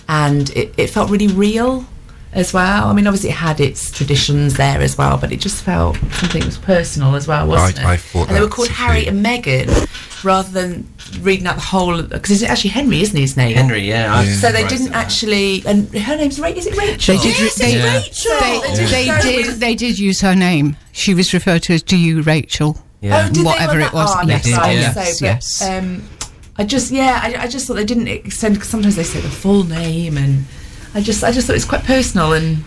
[0.09, 1.85] and it, it felt really real
[2.33, 2.87] as well.
[2.87, 6.45] I mean, obviously it had its traditions there as well, but it just felt something
[6.45, 7.87] was personal as well, wasn't I- it?
[7.95, 9.89] I thought and they were called Harry and Meghan
[10.23, 10.87] rather than
[11.23, 13.57] reading out the whole because it's actually Henry, isn't he, his name?
[13.57, 14.23] Henry, yeah.
[14.23, 14.35] Yeah.
[14.37, 17.17] So they surprised didn't actually, and her name's Ra- is it Rachel?
[17.17, 17.39] They did.
[17.41, 17.97] Yes, they, Yeah.
[17.97, 18.41] Rachel.
[18.41, 19.61] they, did they go did.
[19.61, 20.77] They did use her name.
[20.93, 23.27] She was referred to as "Do you, Rachel?" Yeah.
[23.29, 23.85] Oh, did whatever they?
[23.87, 24.11] it was.
[24.11, 24.73] Oh, I Yes, missed that.
[24.75, 24.93] yeah.
[24.93, 25.63] So, but, yes.
[25.69, 26.09] Um,
[26.57, 29.29] I just, yeah, I, I just thought they didn't extend because sometimes they say the
[29.31, 30.45] full name, and
[30.95, 32.59] I just, I just thought it was quite personal and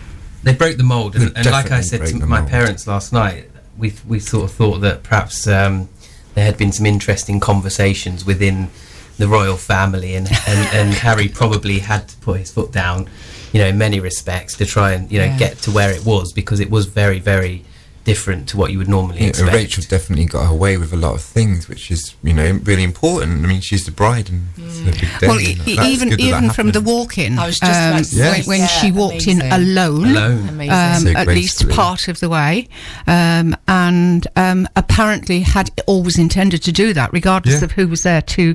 [0.42, 2.50] they broke the mold, and, and like I said to my mould.
[2.50, 5.88] parents last night, we we sort of thought that perhaps um,
[6.34, 8.68] there had been some interesting conversations within
[9.16, 13.08] the royal family, and, and and Harry probably had to put his foot down,
[13.54, 15.38] you know, in many respects to try and you know Yeah.
[15.38, 17.64] get to where it was because it was very very
[18.04, 19.54] different to what you would normally Yeah, expect.
[19.54, 22.82] Rachel definitely got her way with a lot of things, which is you know really
[22.82, 23.44] important.
[23.44, 25.26] I mean, she's the bride and it's a big day.
[25.28, 28.04] Well, and e- even that even that from the walk-in, I was just about to
[28.04, 30.60] say, when, when yeah, she walked in alone, alone.
[30.70, 32.68] um, So at least part of the way,
[33.06, 37.64] um, and um, apparently had always intended to do that, regardless Yeah.
[37.64, 38.54] of who was there to.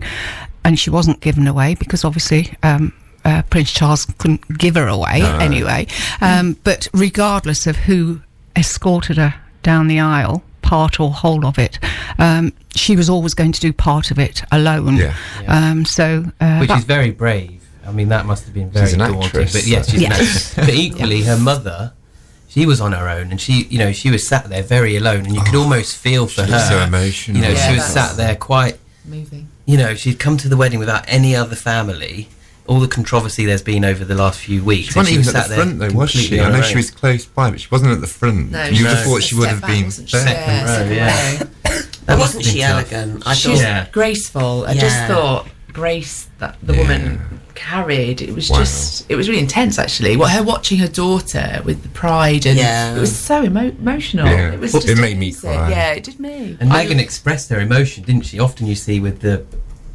[0.66, 2.94] And she wasn't given away because obviously um,
[3.26, 5.88] uh, Prince Charles couldn't give her away anyway.
[6.22, 8.22] Um, but regardless of who
[8.60, 11.80] escorted her down the aisle, part or whole of it,
[12.20, 14.98] um, she was always going to do part of it alone.
[14.98, 15.16] Yeah.
[15.48, 17.56] Um, so uh, which that- is very brave.
[17.86, 19.24] I mean, that must have been very She's an daunting.
[19.24, 20.12] actress, but yes, she's Yes.
[20.12, 20.56] an actress.
[20.56, 21.94] But equally, her mother,
[22.48, 25.26] she was on her own, and she, you know, she was sat there very alone,
[25.26, 26.58] and you could almost feel for Oh, she her.
[26.58, 27.38] was so emotional.
[27.38, 28.78] You know, Yeah, she was sat there quite.
[29.06, 29.48] moving.
[29.66, 32.28] You know, she'd come to the wedding without any other family.
[32.70, 34.94] All the controversy there's been over the last few weeks.
[34.94, 36.40] She wasn't was even at the front though, was she?
[36.40, 38.52] I know she was close by, but she wasn't at the front.
[38.52, 40.22] No, you she would have thought she would step have back, been wasn't there.
[40.22, 41.84] Second Yeah, row, second yeah.
[42.06, 42.70] That Wasn't she tough.
[42.94, 43.24] elegant?
[43.28, 43.52] I She thought.
[43.54, 43.88] was Yeah.
[43.92, 44.66] graceful.
[44.68, 46.80] I just thought grace that the Yeah.
[46.82, 47.22] woman
[47.56, 48.22] carried.
[48.22, 48.60] It was Wow.
[48.60, 50.16] just, it was really intense actually.
[50.16, 52.96] What her watching her daughter with the pride and Yeah.
[52.96, 54.28] it was so emo- emotional.
[54.28, 54.52] Yeah.
[54.54, 55.70] It was Well, just it made me cry.
[55.72, 56.56] Yeah, it did me.
[56.60, 58.40] And I- Meghan expressed her emotion, didn't she?
[58.40, 59.44] Often you see with the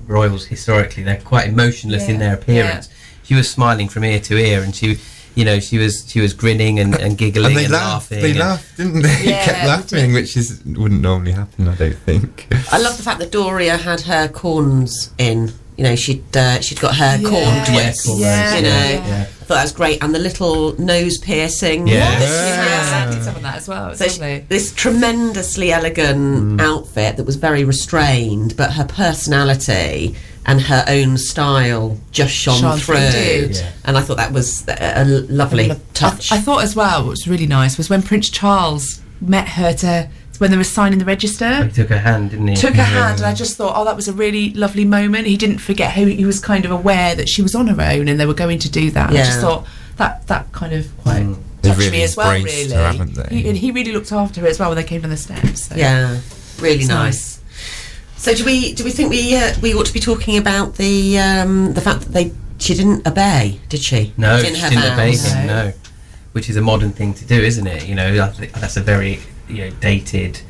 [0.07, 2.89] royals historically, they're quite emotionless in their appearance.
[3.23, 4.99] She was smiling from ear to ear, and she,
[5.35, 8.11] you know, she was she was grinning and, and giggling And and, they laughed.
[8.11, 8.23] laughing.
[8.23, 9.23] They and- laughed, didn't they?
[9.25, 11.69] Yeah, kept laughing, which is wouldn't normally happen.
[11.69, 12.47] I don't think.
[12.71, 15.53] I love the fact that Doria had her corns in.
[15.77, 17.57] You know, she'd uh, she'd got her corn Yeah.
[17.57, 18.19] Yeah, twists.
[18.21, 18.55] Yeah.
[18.57, 18.69] You know,
[19.09, 19.21] yeah.
[19.23, 21.87] I thought that was great, and the little nose piercing.
[21.89, 22.19] Yeah.
[22.19, 23.89] that she Yes, did some of that as well.
[23.91, 30.15] It's So she- this tremendously elegant outfit that was very restrained, but her personality
[30.47, 32.97] and her own style just shone, Shone through.
[32.97, 33.49] through.
[33.53, 33.71] Yeah.
[33.85, 36.31] And I thought that was a, a lovely touch.
[36.31, 39.73] I, I thought as well what was really nice was when Prince Charles met her
[39.75, 40.09] to
[40.39, 41.65] when they were signing the register.
[41.65, 42.57] He took her hand, didn't he?
[42.57, 45.27] Took her hand, and I just thought, oh, that was a really lovely moment.
[45.27, 48.09] He didn't forget how he was kind of aware that she was on her own,
[48.09, 49.11] and they were going to do that.
[49.11, 49.67] And I just thought
[49.97, 51.39] that that kind of quite Mm.
[51.65, 52.33] They've touched really me as well.
[52.33, 53.37] Really, her, haven't they?
[53.37, 55.69] He, and he really looked after her as well when they came down the steps.
[55.69, 55.77] So.
[55.77, 56.21] yeah,
[56.59, 57.41] really It's nice.
[58.17, 61.19] So do we do we think we uh, we ought to be talking about the
[61.19, 64.13] um, the fact that they she didn't obey, did she?
[64.17, 65.47] No, in she her didn't obey him.
[65.47, 65.73] No,
[66.33, 67.87] which is a modern thing to do, isn't it?
[67.87, 70.41] You know, that's a very you know dated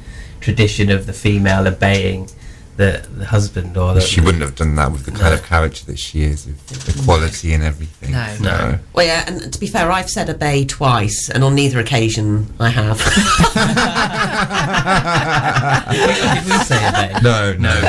[0.41, 2.29] tradition of the female obeying
[2.77, 4.01] the the husband or the.
[4.01, 5.35] she wouldn't have done that with the kind No.
[5.35, 8.11] of character that she is, with equality and everything.
[8.13, 8.37] No.
[8.41, 8.79] No.
[8.95, 12.69] Well, yeah, and to be fair, I've said obey twice, and on neither occasion I
[12.71, 12.99] have.
[15.91, 17.13] Did we say obey?
[17.23, 17.81] No, no.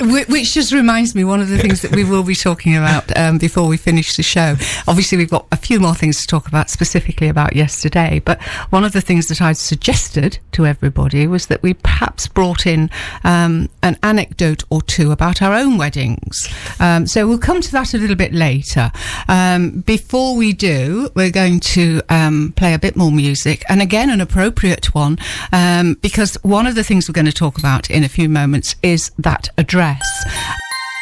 [0.00, 0.24] no.
[0.28, 3.38] Which just reminds me, one of the things that we will be talking about um,
[3.38, 4.56] before we finish the show.
[4.86, 8.84] Obviously, we've got a few more things to talk about specifically about yesterday, but one
[8.84, 12.90] of the things that I'd suggested to everybody was that we perhaps brought in
[13.24, 16.48] um, an anecdote or two about our own weddings.
[16.80, 18.90] Um, so we'll come to that a little bit later.
[19.28, 24.10] Um, before we do, we're going to um, play a bit more music, and again,
[24.10, 25.18] an appropriate one,
[25.52, 28.76] um, because one of the things we're going to talk about in a few moments
[28.82, 30.02] is that address.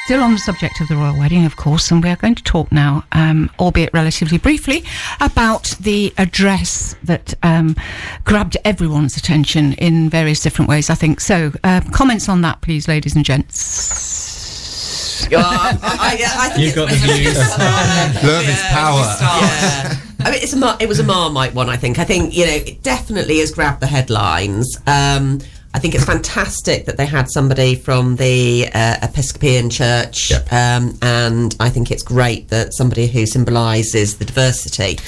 [0.07, 2.43] Still on the subject of the royal wedding, of course, and we are going to
[2.45, 4.85] talk now, um, albeit relatively briefly,
[5.21, 7.75] about the address that um,
[8.23, 11.19] grabbed everyone's attention in various different ways, I think.
[11.21, 15.27] So, uh, comments on that, please, ladies and gents.
[15.33, 17.37] Oh, I, I, I You it's got the really views.
[17.37, 18.23] start.
[18.23, 19.17] Love is power.
[19.21, 19.97] Yeah.
[20.21, 21.69] I mean, it's a it was a Marmite one.
[21.69, 21.99] I think.
[21.99, 24.79] I think you know it definitely has grabbed the headlines.
[24.87, 25.41] Um,
[25.77, 30.51] I think it's fantastic that they had somebody from the uh, Episcopalian Church, Yep.
[30.51, 34.99] um, and I think it's great that somebody who symbolises the diversity.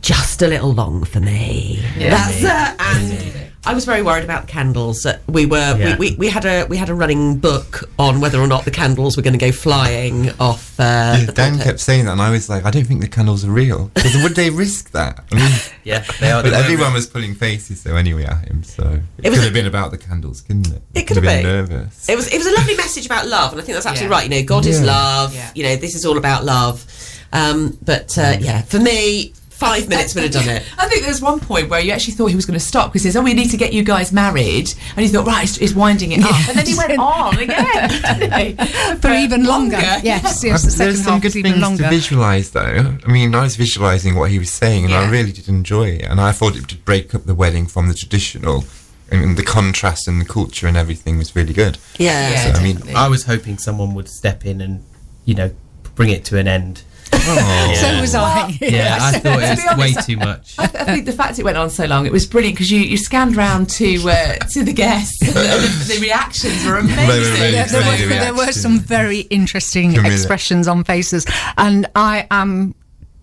[0.00, 1.84] Just a little long for me.
[1.98, 5.06] That's uh, and I was very worried about the candles.
[5.06, 5.96] Uh, we were Yeah.
[5.96, 8.72] we, we, we had a we had a running book on whether or not the
[8.72, 10.78] candles were going to go flying off.
[10.80, 10.82] Uh,
[11.18, 11.66] Yeah, the Dan pulpit.
[11.66, 13.90] kept saying that, and I was like, I don't think the candles are real.
[13.94, 15.24] Because would they risk that?
[15.30, 15.52] I mean,
[15.84, 16.42] Yeah, they are.
[16.42, 16.94] but everyone real.
[16.94, 18.82] was pulling faces though anyway at him, so
[19.18, 20.82] it, It could a- have been about the candles, couldn't it?
[20.94, 21.78] It could have have been been.
[21.78, 22.08] nervous.
[22.08, 24.20] It was it was a lovely message about love, and I think that's absolutely Yeah.
[24.20, 24.30] right.
[24.30, 25.34] You know, God is love.
[25.36, 25.50] Yeah.
[25.54, 26.84] You know, this is all about love.
[27.32, 30.62] Um, but uh, yeah, for me, five minutes would have done it.
[30.78, 32.90] I think there was one point where you actually thought he was going to stop
[32.90, 35.42] because he says, "Oh, we need to get you guys married," and he thought, "Right,
[35.42, 37.72] he's, he's winding it up," and then he went on again
[38.18, 38.66] didn't?
[39.02, 39.76] For even longer.
[39.76, 41.84] Yes, yes, the second There's some half good was even things longer.
[41.84, 42.96] to visualize, though.
[43.04, 46.02] I mean, I was visualizing what he was saying, and I really did enjoy it.
[46.02, 48.64] And I thought it would break up the wedding from the traditional.
[49.10, 51.76] and the contrast and the culture and everything was really good.
[51.98, 52.30] Yeah.
[52.30, 52.52] Yeah.
[52.54, 52.96] So, I mean.
[52.96, 54.82] I was hoping someone would step in and,
[55.26, 55.50] you know,
[55.94, 56.82] bring it to an end.
[57.12, 58.56] Oh, So was I.
[58.60, 60.54] Yeah, I thought it be was way honest, too much.
[60.58, 62.96] I think the fact it went on so long, it was brilliant because you, you
[62.96, 66.96] scanned round to uh, to the guests and the, the reactions were amazing.
[66.96, 70.12] They were really there, there, were, the there were some very interesting Camilla.
[70.14, 71.26] expressions on faces,
[71.58, 72.74] and I am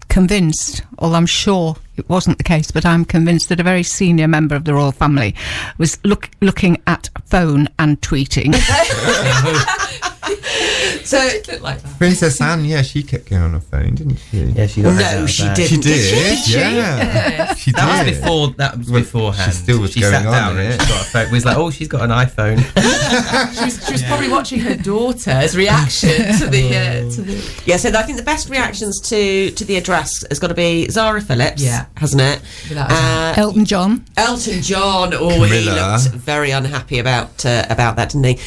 [0.09, 4.27] convinced, or I'm sure it wasn't the case, but I'm convinced that a very senior
[4.27, 5.35] member of the royal family
[5.77, 8.53] was look, looking at a phone and tweeting.
[11.03, 11.97] So It looked like that.
[11.97, 14.39] Princess Anne, yeah, she kept going on her phone, didn't she?
[14.41, 15.55] Yeah, she got No, she bad.
[15.55, 15.69] didn't.
[15.69, 15.83] She Did
[16.45, 17.53] did, yeah.
[17.55, 18.47] She That was before.
[18.57, 19.51] That was Well, beforehand.
[19.53, 20.71] she still was she going sat on down it.
[20.73, 21.25] and she got a phone.
[21.31, 22.59] We was like, oh, she's got an iPhone.
[23.59, 27.61] She was, she was probably watching her daughter's reaction to the uh, to the.
[27.65, 30.87] yeah, so I think the best reactions to to the address has got to be
[30.89, 31.85] Zara Phillips, Yeah.
[31.97, 32.41] hasn't it?
[32.69, 33.37] Without a doubt.
[33.37, 34.05] Uh, Elton John.
[34.17, 35.97] Elton John, oh, he Camilla.
[36.03, 38.39] looked very unhappy about uh, about that, didn't he?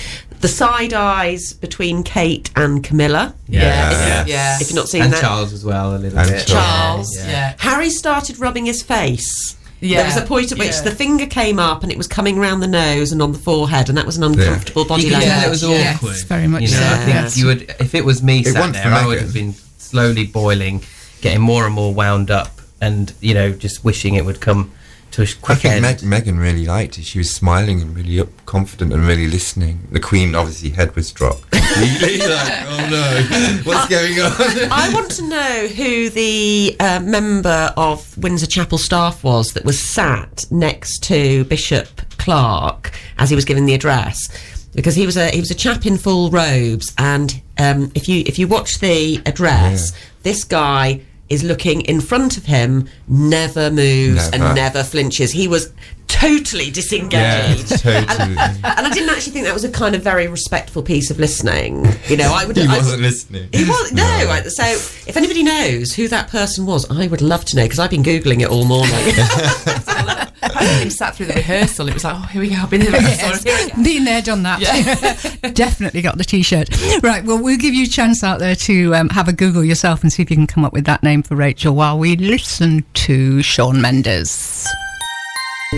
[0.43, 3.35] The side eyes between Kate and Camilla.
[3.49, 4.23] Yeah.
[4.23, 4.59] If, Yeah.
[4.61, 6.47] if you're not seeing and that, Charles as well, a little And bit.
[6.47, 7.17] Charles.
[7.17, 7.27] Yeah.
[7.31, 7.55] yeah.
[7.59, 9.57] Harry started rubbing his face.
[9.81, 10.83] Yeah, There was a point at which yeah.
[10.83, 13.89] the finger came up and it was coming round the nose and on the forehead,
[13.89, 15.29] and that was an uncomfortable body language.
[15.29, 16.17] tell it was Yes, awkward.
[16.29, 17.37] very much you know, so, I think yes.
[17.39, 20.83] you would, if it was me It sat there, I would have been slowly boiling,
[21.21, 24.71] getting more and more wound up, and you know, just wishing it would come
[25.13, 25.83] to a I think end.
[25.83, 27.05] Meg- Meghan really liked it.
[27.05, 29.87] She was smiling and really up, confident and really listening.
[29.93, 31.51] The Queen, obviously, head was dropped.
[31.51, 34.33] completely like, oh no, what's going on?
[34.73, 39.79] I want to know who the uh, member of Windsor Chapel staff was that was
[39.79, 44.19] sat next to Bishop Clark as he was giving the address.
[44.75, 48.23] Because he was a he was a chap in full robes, and um, if you
[48.25, 54.31] if you watch the address, this guy is looking in front of him, never moves
[54.31, 54.45] Never.
[54.45, 55.33] and never flinches.
[55.33, 55.73] He was
[56.09, 57.71] totally disengaged.
[57.71, 58.37] Yeah, totally.
[58.39, 61.19] And, and I didn't actually think that was a kind of very respectful piece of
[61.19, 61.87] listening.
[62.09, 62.57] You know, I would.
[62.63, 63.49] He I wasn't would- listening.
[63.53, 64.03] he was no.
[64.05, 67.79] I- So, if anybody knows who that person was, I would love to know because
[67.79, 68.93] I've been googling it all morning.
[70.85, 71.89] We sat through the rehearsal.
[71.89, 72.57] It was like, oh, here we go.
[72.57, 73.51] I've been in the rehearsal.
[73.51, 73.83] Here we go.
[73.83, 74.61] Been there, done that.
[75.55, 76.69] Definitely got the T-shirt.
[77.03, 77.25] Right.
[77.25, 80.13] Well, we'll give you a chance out there to um, have a Google yourself and
[80.13, 83.43] see if you can come up with that name for Rachel while we listen to
[83.43, 84.69] Shawn Mendes.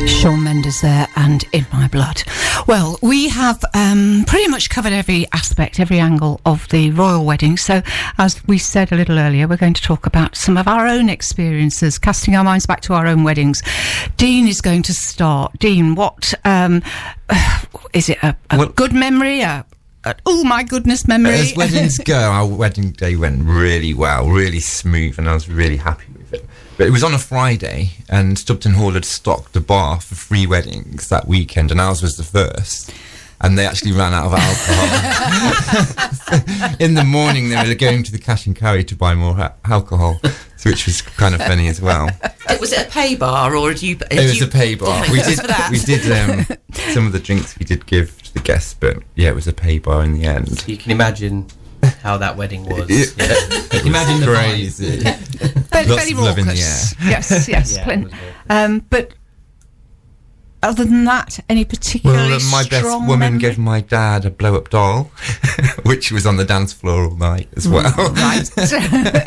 [0.07, 2.25] Shawn Mendes there and In My Blood.
[2.67, 7.57] Well, we have um, pretty much covered every aspect, every angle of the royal wedding.
[7.57, 7.81] So,
[8.19, 11.09] as we said a little earlier, we're going to talk about some of our own
[11.09, 13.63] experiences, casting our minds back to our own weddings.
[14.17, 15.57] Dean is going to start.
[15.61, 16.83] Dean, what um,
[17.93, 18.19] is it?
[18.25, 19.43] A, a Well- good memory?
[19.43, 19.65] A,
[20.05, 21.35] a oh my goodness memory?
[21.35, 25.77] As weddings go, our wedding day went really well, really smooth, and I was really
[25.77, 26.24] happy with it.
[26.77, 30.45] But it was on a Friday, and Stubton Hall had stocked the bar for free
[30.47, 32.93] weddings that weekend, and ours was the first.
[33.41, 34.87] And they actually ran out of alcohol.
[36.81, 39.53] In the morning, they were going to the cash and carry to buy more ha-
[39.65, 40.21] alcohol,
[40.65, 42.09] which was kind of funny as well.
[42.59, 43.95] was it a pay bar or did you?
[43.97, 45.05] Did It was you, a pay bar.
[45.13, 46.47] We did we did um,
[46.93, 49.53] some of the drinks we did give to the guests, but yeah, it was a
[49.53, 50.65] pay bar in the end.
[50.67, 51.47] You can imagine
[52.03, 52.89] how that wedding was.
[52.91, 53.05] Yeah.
[53.27, 54.51] It was Imagine the vibe.
[54.51, 54.97] crazy.
[54.99, 56.95] Very, Lots very of love in the raucous.
[57.05, 57.77] Yes, yes.
[57.77, 58.27] Yeah, it plen- was raucous.
[58.51, 59.15] um, but
[60.63, 63.39] other than that, any particularly Well, uh, my best woman memory?
[63.39, 65.11] gave my dad a blow up doll,
[65.83, 67.93] which was on the dance floor all night as well.
[68.13, 68.49] right.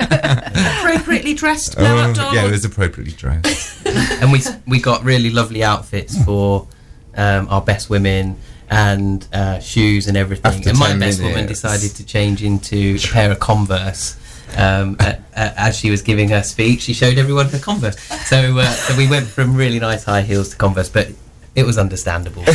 [0.10, 2.34] appropriately dressed blow Oh, up doll.
[2.34, 3.86] yeah, it was appropriately dressed.
[3.86, 6.68] and we we got really lovely outfits for
[7.16, 8.38] um, our best women
[8.70, 10.52] and uh, shoes and everything.
[10.52, 14.18] After and my 10 best woman decided to change into a pair of Converse.
[14.56, 14.98] Um,
[15.34, 18.00] as she was giving her speech, she showed everyone her Converse.
[18.28, 21.10] So, uh, so we went from really nice high heels to Converse, but
[21.58, 22.44] it was understandable.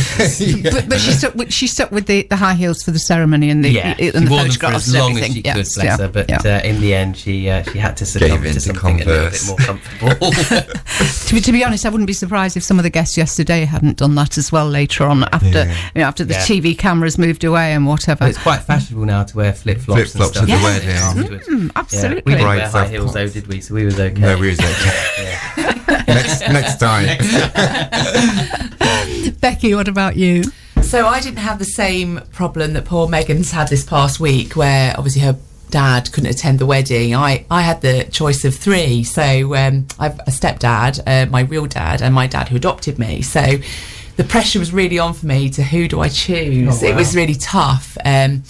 [0.63, 3.49] But, but she stuck with, she stuck with the, the high heels for the ceremony
[3.49, 5.33] and the, yeah, and she the wore them for photographs as long as everything.
[5.35, 6.11] she Yes, could, bless yeah, her.
[6.11, 6.57] But yeah.
[6.57, 9.01] uh, in the end, she uh, she had to succumb Gave in to to something
[9.01, 10.31] a little bit more comfortable.
[11.27, 13.65] to, be, to be honest, I wouldn't be surprised if some of the guests yesterday
[13.65, 15.89] hadn't done that as well later on after Yeah.
[15.95, 16.39] you know, after the Yeah.
[16.41, 18.19] TV cameras moved away and whatever.
[18.19, 20.13] But it's quite fashionable now to wear flip flops.
[20.13, 20.59] Flip-flops and at stuff.
[20.59, 20.89] the wedding.
[20.89, 21.47] afterwards.
[21.47, 22.21] Mm, Yeah, absolutely.
[22.25, 23.59] we didn't wear high have heels though, did we?
[23.61, 24.19] So we was okay.
[24.21, 25.09] No, we was okay.
[25.87, 26.03] Yeah.
[26.07, 27.07] next, next time.
[29.41, 30.43] Becky, what about you?
[30.81, 34.93] So I didn't have the same problem that poor Meghan's had this past week, where
[34.97, 35.37] obviously her
[35.69, 37.15] dad couldn't attend the wedding.
[37.15, 39.03] I, I had the choice of three.
[39.03, 43.21] So um, I've a stepdad, uh, my real dad, and my dad who adopted me.
[43.23, 43.41] So
[44.17, 46.83] the pressure was really on for me to who do I choose.
[46.83, 47.97] Oh, It was really tough.
[48.05, 48.43] Um,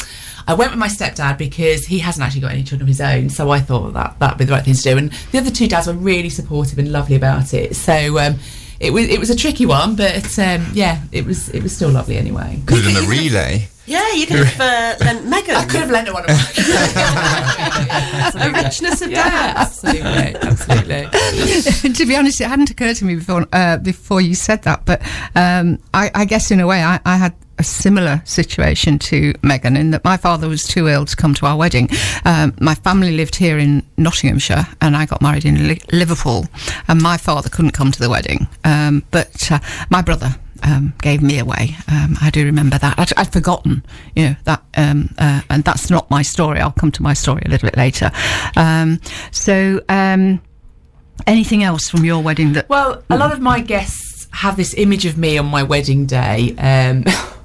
[0.45, 3.29] I went with my stepdad because he hasn't actually got any children of his own,
[3.29, 4.97] so I thought that that'd be the right thing to do.
[4.97, 7.77] And the other two dads were really supportive and lovely about it.
[7.77, 8.35] So um,
[8.79, 11.89] it was it was a tricky one, but um, yeah, it was it was still
[11.89, 12.61] lovely anyway.
[12.65, 13.67] Could have done a relay.
[13.85, 15.55] Yeah, you could have uh, lent Meghan.
[15.55, 16.37] I could have lent her one of mine.
[18.41, 19.83] a richness of yeah, dads.
[19.83, 21.91] absolutely, absolutely.
[21.93, 25.01] to be honest, it hadn't occurred to me before uh, before you said that, but
[25.35, 29.77] um, I, I guess in a way I, I had a similar situation to Meghan
[29.77, 31.89] in that my father was too ill to come to our wedding.
[32.25, 36.45] Um, my family lived here in Nottinghamshire, and I got married in Li- Liverpool,
[36.87, 40.35] and my father couldn't come to the wedding, um, but uh, my brother.
[40.65, 41.75] Um, gave me away.
[41.89, 42.97] Um, I do remember that.
[42.97, 43.83] I'd, I'd forgotten,
[44.15, 46.61] you know, that, um, uh, and that's not my story.
[46.61, 48.11] I'll come to my story a little bit later.
[48.55, 49.01] Um,
[49.31, 50.41] so, um,
[51.27, 52.67] Anything else from your wedding that?
[52.69, 56.55] Well, a lot of my guests have this image of me on my wedding day.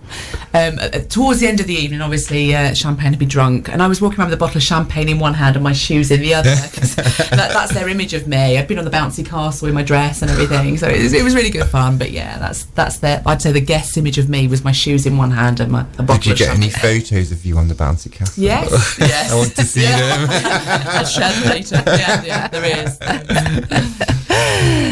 [0.54, 3.68] Um, um, uh, towards the end of the evening, obviously, uh, champagne had been drunk,
[3.68, 5.74] and I was walking around with a bottle of champagne in one hand and my
[5.74, 6.50] shoes in the other.
[6.54, 8.56] that, that's their image of me.
[8.56, 11.22] I'd been on the bouncy castle in my dress and everything, so it was, it
[11.22, 11.98] was really good fun.
[11.98, 13.22] But yeah, that's that's their.
[13.26, 15.82] I'd say the guest's image of me was my shoes in one hand and my
[15.98, 16.62] a bottle Did you of get champagne.
[16.64, 16.70] any
[17.00, 18.42] photos of you on the bouncy castle?
[18.42, 19.30] Yes, yes.
[19.30, 19.98] I want to see Yeah.
[20.26, 20.28] them.
[20.88, 21.82] I'll share them later.
[21.86, 22.64] Yeah, yeah, there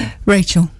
[0.07, 0.13] is.
[0.27, 0.71] Rachel.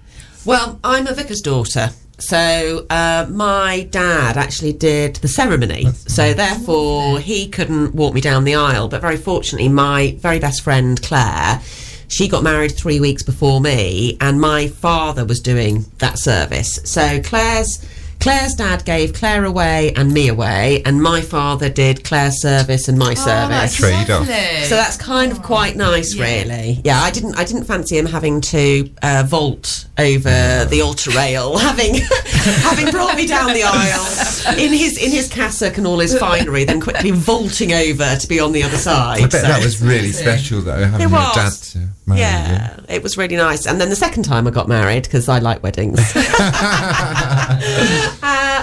[0.45, 1.89] Well, I'm a vicar's daughter.
[2.19, 5.85] So uh, my dad actually did the ceremony.
[6.07, 8.87] So therefore, he couldn't walk me down the aisle.
[8.87, 11.61] But very fortunately, my very best friend Claire,
[12.07, 16.79] she got married three weeks before me, and my father was doing that service.
[16.85, 17.85] So Claire's
[18.19, 22.97] Claire's dad gave Claire away and me away, and my father did Claire's service and
[22.97, 23.75] my service.
[23.75, 24.25] Trade off.
[24.25, 26.81] So that's kind of quite nice, really.
[26.83, 31.57] Yeah, I didn't, I didn't fancy him having to uh, vault over the altar rail,
[31.59, 36.17] having, having brought me down the aisle in his in his cassock and all his
[36.17, 39.19] finery, then quickly vaulting over to be on the other side.
[39.19, 42.76] I bet So- that was really special though, having It your dad to marry yeah,
[42.87, 43.65] it was really nice.
[43.65, 45.99] And then the second time I got married because I like weddings.
[46.15, 46.21] uh,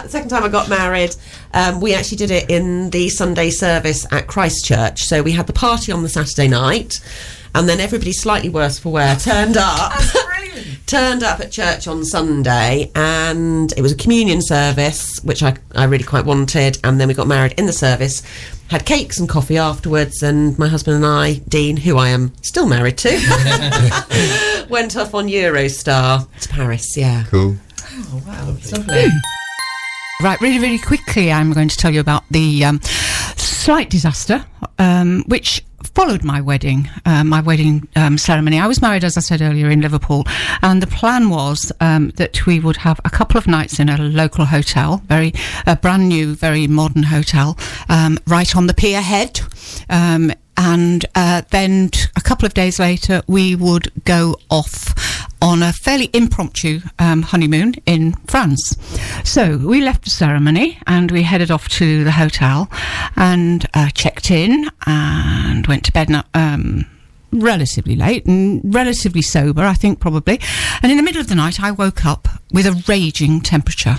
[0.09, 1.15] second time I got married,
[1.53, 5.05] um, we actually did it in the Sunday service at Christchurch.
[5.05, 7.01] So we had the party on the Saturday night,
[7.55, 9.93] and then everybody slightly worse for wear turned up.
[10.87, 15.85] turned up at church on Sunday, and it was a communion service, which I, I
[15.85, 16.79] really quite wanted.
[16.85, 18.23] And then we got married in the service,
[18.69, 22.67] had cakes and coffee afterwards, and my husband and I, Dean, who I am still
[22.67, 23.11] married to,
[24.69, 26.97] went off on Eurostar to Paris.
[26.97, 27.25] Yeah.
[27.29, 27.57] Cool.
[27.91, 29.07] Oh wow, lovely.
[30.23, 32.81] Right, really, really quickly, I'm going to tell you about the um,
[33.37, 34.45] slight disaster
[34.79, 38.59] um, which followed my wedding, uh, my wedding um, ceremony.
[38.59, 40.25] I was married, as I said earlier, in Liverpool,
[40.63, 43.99] and the plan was um, that we would have a couple of nights in a
[43.99, 45.33] local hotel, very
[45.67, 47.57] a brand new, very modern hotel,
[47.89, 49.41] um, right on the pier head.
[50.57, 54.95] And uh, then t- a couple of days later, we would go off
[55.43, 58.77] on a fairly impromptu um, honeymoon in France.
[59.25, 62.71] So we left the ceremony and we headed off to the hotel
[63.17, 66.09] and uh, checked in and went to bed.
[66.35, 66.87] Um,
[67.35, 70.41] relatively late and relatively sober, I think probably.
[70.83, 73.97] And in the middle of the night, I woke up with a raging temperature.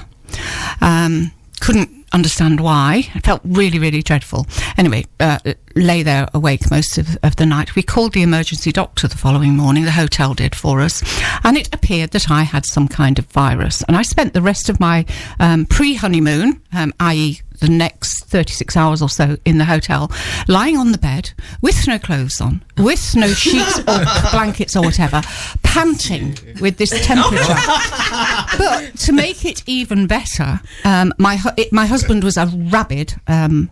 [0.82, 3.10] Um, couldn't understand why.
[3.14, 4.48] It felt really, really dreadful.
[4.78, 5.40] Anyway, uh,
[5.76, 7.76] lay there awake most of, of the night.
[7.76, 9.86] We called the emergency doctor the following morning.
[9.86, 11.04] The hotel did for us,
[11.44, 13.84] and it appeared that I had some kind of virus.
[13.84, 15.06] And I spent the rest of my
[15.40, 20.12] um, pre-honeymoon, um, i.e., the next 36 hours or so in the hotel,
[20.48, 21.32] lying on the bed
[21.62, 23.84] with no clothes on, with no sheets or
[24.32, 25.22] blankets or whatever,
[25.64, 27.56] panting with this temperature.
[28.58, 33.14] but to make it even better, um, my hu- it, my husband was a rabid
[33.28, 33.70] um,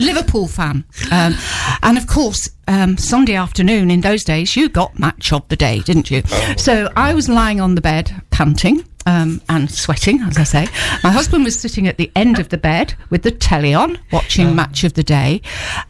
[0.00, 1.34] Liverpool fan, um,
[1.82, 5.80] and of course, um, Sunday afternoon in those days, you got match of the day,
[5.80, 6.22] didn't you?
[6.58, 8.84] So I was lying on the bed panting.
[9.06, 10.66] Um, and sweating, as I say.
[11.02, 14.54] My husband was sitting at the end of the bed with the telly on, watching
[14.54, 15.40] Match of the Day,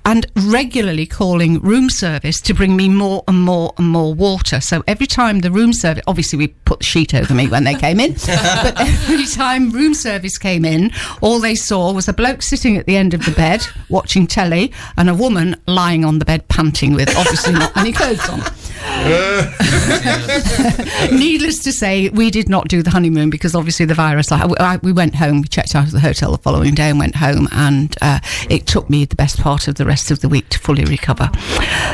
[0.05, 4.61] and regularly calling room service to bring me more and more and more water.
[4.61, 7.75] So every time the room service, obviously we put the sheet over me when they
[7.75, 10.93] came in, but every time room service came in,
[11.23, 14.73] all they saw was a bloke sitting at the end of the bed watching telly
[14.97, 18.41] and a woman lying on the bed panting with obviously not any clothes on.
[21.13, 24.31] Needless to say, we did not do the honeymoon because obviously the virus.
[24.31, 26.99] Like, I, we went home, we checked out of the hotel the following day and
[26.99, 30.29] went home, and uh, it took me the best part of the rest of the
[30.29, 31.31] week to fully recover.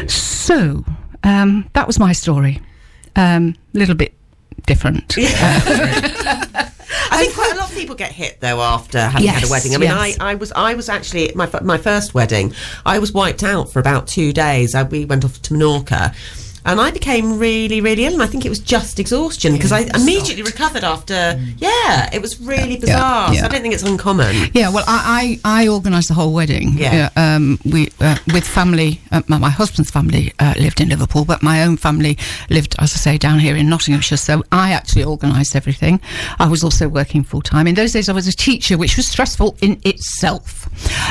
[0.09, 0.85] So
[1.23, 2.61] um, that was my story.
[3.17, 4.15] A um, little bit
[4.67, 5.15] different.
[7.11, 9.75] I think quite a lot of people get hit though after having had a wedding.
[9.75, 10.17] I mean, yes.
[10.19, 12.55] I, I was I was actually my my first wedding.
[12.87, 14.75] I was wiped out for about two days.
[14.75, 16.15] I, we went off to Menorca.
[16.65, 19.81] And I became really, really ill, and I think it was just exhaustion because I
[19.95, 21.39] immediately recovered after.
[21.59, 23.33] Yeah, it was really bizarre.
[23.35, 23.41] yeah.
[23.41, 24.35] So I don't think it's uncommon.
[24.55, 26.75] Yeah, well, I I, I organised the whole wedding.
[26.79, 27.11] Yeah.
[27.17, 29.01] um, we uh, with family.
[29.11, 32.17] Uh, my, my husband's family uh, lived in Liverpool, but my own family
[32.51, 34.19] lived, as I say, down here in Nottinghamshire.
[34.19, 36.01] So I actually organised everything.
[36.39, 37.67] I was also working full time.
[37.67, 40.69] In those days, I was a teacher, which was stressful in itself.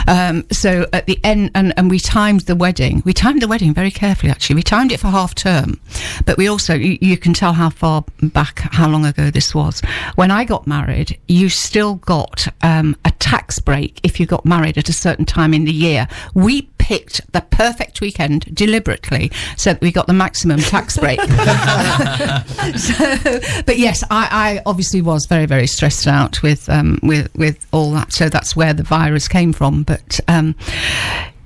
[0.08, 3.02] Um, so at the end, and, and we timed the wedding.
[3.06, 4.32] We timed the wedding very carefully.
[4.32, 5.80] Actually, we timed it for half term,
[6.26, 9.82] but we also you, you can tell how far back, how long ago this was.
[10.16, 14.78] When I got married, you still got um, a tax break if you got married
[14.78, 16.08] at a certain time in the year.
[16.34, 21.22] We picked the perfect weekend deliberately so that we got the maximum tax break.
[22.78, 27.66] so, but yes, I, I obviously was very, very stressed out with um, with with
[27.72, 28.14] all that.
[28.14, 29.84] So that's where the virus came from.
[29.84, 30.56] But um,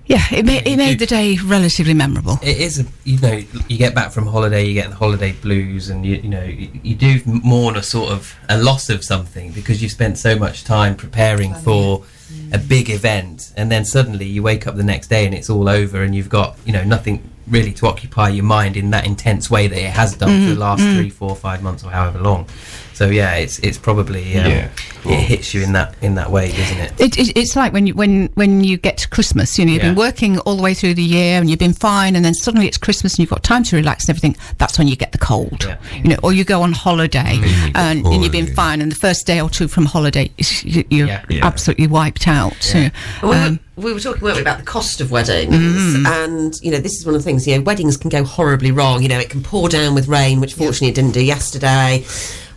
[0.06, 2.40] yeah, it, ma- it made the day relatively memorable.
[2.44, 5.90] It is, a, you know, you get back from holiday, you get the holiday blues,
[5.90, 9.52] and you, you know, you, you do mourn a sort of a loss of something
[9.52, 12.04] because you spent so much time preparing for
[12.52, 15.68] a big event, and then suddenly you wake up the next day and it's all
[15.68, 19.50] over, and you've got, you know, nothing really to occupy your mind in that intense
[19.50, 20.98] way that it has done for the mm, last mm.
[20.98, 22.48] three, four, five months or however long.
[22.96, 24.70] So yeah, it's it's probably um, Yeah,
[25.06, 26.94] it hits you in that in that way, doesn't it?
[26.98, 29.82] It, it, it's like when you when when you get to Christmas, you know, you've
[29.82, 32.68] been working all the way through the year and you've been fine, and then suddenly
[32.68, 34.38] it's Christmas and you've got time to relax and everything.
[34.60, 35.78] That's when you get the cold, Yeah.
[36.02, 38.90] you know, or you go on holiday you get and, and you've been fine, and
[38.90, 40.32] the first day or two from holiday,
[40.64, 41.26] you- you're Yeah.
[41.30, 41.46] Yeah.
[41.46, 42.54] absolutely wiped out.
[42.62, 42.90] So,
[43.24, 46.06] we, um, were, we were talking weren't we, about the cost of weddings, Mm.
[46.08, 47.46] and you know this is one of the things.
[47.46, 49.02] You know, weddings can go horribly wrong.
[49.04, 52.06] You know, it can pour down with rain, which fortunately it didn't do yesterday.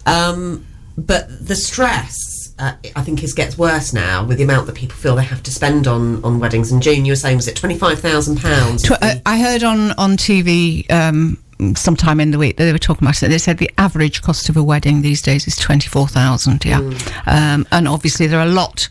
[0.09, 0.65] Um,
[0.97, 2.17] but the stress,
[2.59, 5.43] uh, I think, is gets worse now with the amount that people feel they have
[5.45, 6.73] to spend on on weddings.
[6.73, 8.83] And June, you were saying was it twenty five thousand pounds?
[8.83, 11.39] Tw- uh, I heard on on TV um,
[11.77, 13.29] sometime in the week that they were talking about it.
[13.29, 16.65] They said the average cost of a wedding these days is twenty four thousand.
[16.65, 16.79] Yeah,
[17.27, 18.89] um, and obviously there are a lot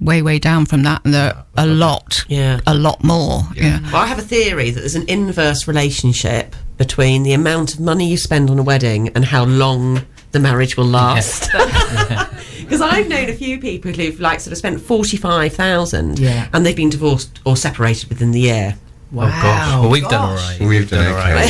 [0.00, 2.60] way way down from that, and there are a lot, Yeah.
[2.66, 3.42] a lot more.
[3.54, 3.80] Yeah.
[3.92, 8.08] Well, I have a theory that there's an inverse relationship between the amount of money
[8.08, 10.02] you spend on a wedding and how long
[10.32, 11.50] the marriage will last.
[12.58, 16.48] Because I've known a few people who've like sort of spent forty five thousand, Yeah.
[16.52, 18.76] and they've been divorced or separated within the year.
[19.10, 20.58] Oh gosh, well we've done all right.
[20.58, 20.60] gosh.
[20.60, 20.68] right.
[20.68, 21.46] We've done all right.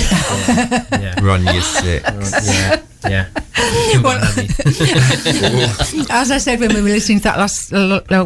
[0.48, 0.86] okay.
[1.02, 1.20] yeah.
[1.20, 2.46] Run year six.
[2.46, 3.28] yeah, yeah.
[3.88, 4.46] Still got Abby.
[6.10, 7.72] As I said when we were listening to that last,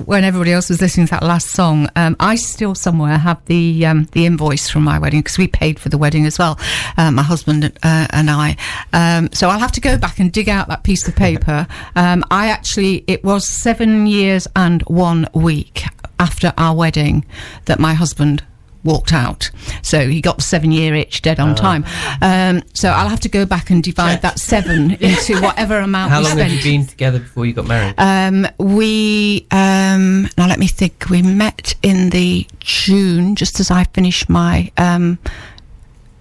[0.07, 3.87] when everybody else was listening to that last song, um, I still somewhere have the
[3.87, 6.59] um, the invoice from my wedding because we paid for the wedding as well,
[6.99, 8.57] uh, my husband uh, and I.
[8.93, 11.67] Um, so I'll have to go back and dig out that piece of paper.
[11.97, 15.85] Um, I actually, it was seven years and one week
[16.21, 17.25] after our wedding
[17.65, 18.43] that my husband
[18.85, 19.51] walked out.
[19.83, 21.85] So he got seven year itch dead on time.
[22.21, 26.19] Um, so I'll have to go back and divide that seven into whatever amount How
[26.19, 26.51] we long spent.
[26.51, 27.95] have you been together before you got married?
[27.99, 31.09] Um, we um, now let me think.
[31.11, 35.19] We met in the June, just as I finished my um,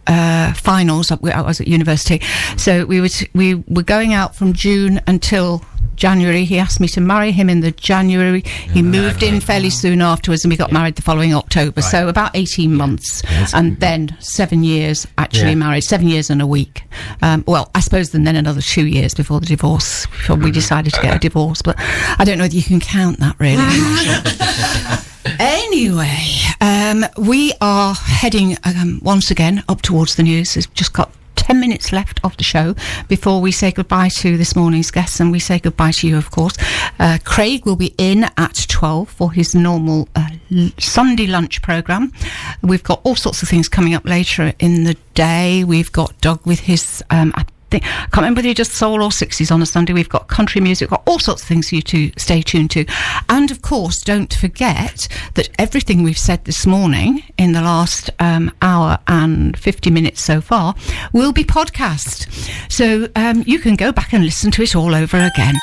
[0.07, 1.11] uh, finals.
[1.11, 2.21] I I was at university,
[2.57, 5.63] so we were t- we were going out from June until.
[5.95, 6.45] January.
[6.45, 8.41] He asked me to marry him in the January.
[8.41, 11.81] He moved in fairly soon afterwards, and we got married the following October.
[11.81, 13.21] So about eighteen months,
[13.53, 15.55] and then seven years actually Yeah.
[15.55, 15.81] married.
[15.83, 16.83] Seven years and a week.
[17.21, 20.05] Um, well, I suppose then then another two years before the divorce.
[20.07, 21.75] Before we decided to get a divorce, but
[22.19, 23.57] I don't know whether you can count that really.
[23.59, 25.33] I'm not sure.
[25.39, 26.17] Anyway,
[26.61, 30.55] um, we are heading um, once again up towards the news.
[30.55, 31.11] We've just got
[31.41, 32.75] 10 minutes left of the show
[33.07, 36.29] before we say goodbye to this morning's guests and we say goodbye to you, of
[36.29, 36.53] course.
[36.99, 40.29] Uh, Craig will be in at 12 for his normal uh,
[40.77, 42.13] Sunday lunch programme.
[42.61, 45.63] We've got all sorts of things coming up later in the day.
[45.63, 47.03] We've got Doug with his.
[47.09, 47.33] Um,
[47.73, 49.93] I I can't remember whether you just soul or 60s on a Sunday.
[49.93, 52.85] We've got country music, got all sorts of things for you to stay tuned to.
[53.29, 58.51] And of course, don't forget that everything we've said this morning in the last um,
[58.61, 60.75] hour and 50 minutes so far
[61.13, 62.27] will be podcast.
[62.71, 65.55] So um, you can go back and listen to it all over again.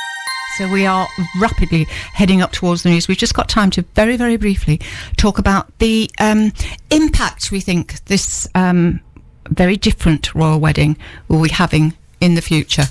[0.57, 1.07] So we are
[1.41, 1.85] rapidly
[2.15, 3.07] heading up towards the news.
[3.07, 4.81] We've just got time to very, very briefly
[5.17, 6.53] talk about the um,
[6.91, 9.01] impact we think this um,
[9.51, 10.97] very different royal wedding
[11.29, 12.85] will be having in the future.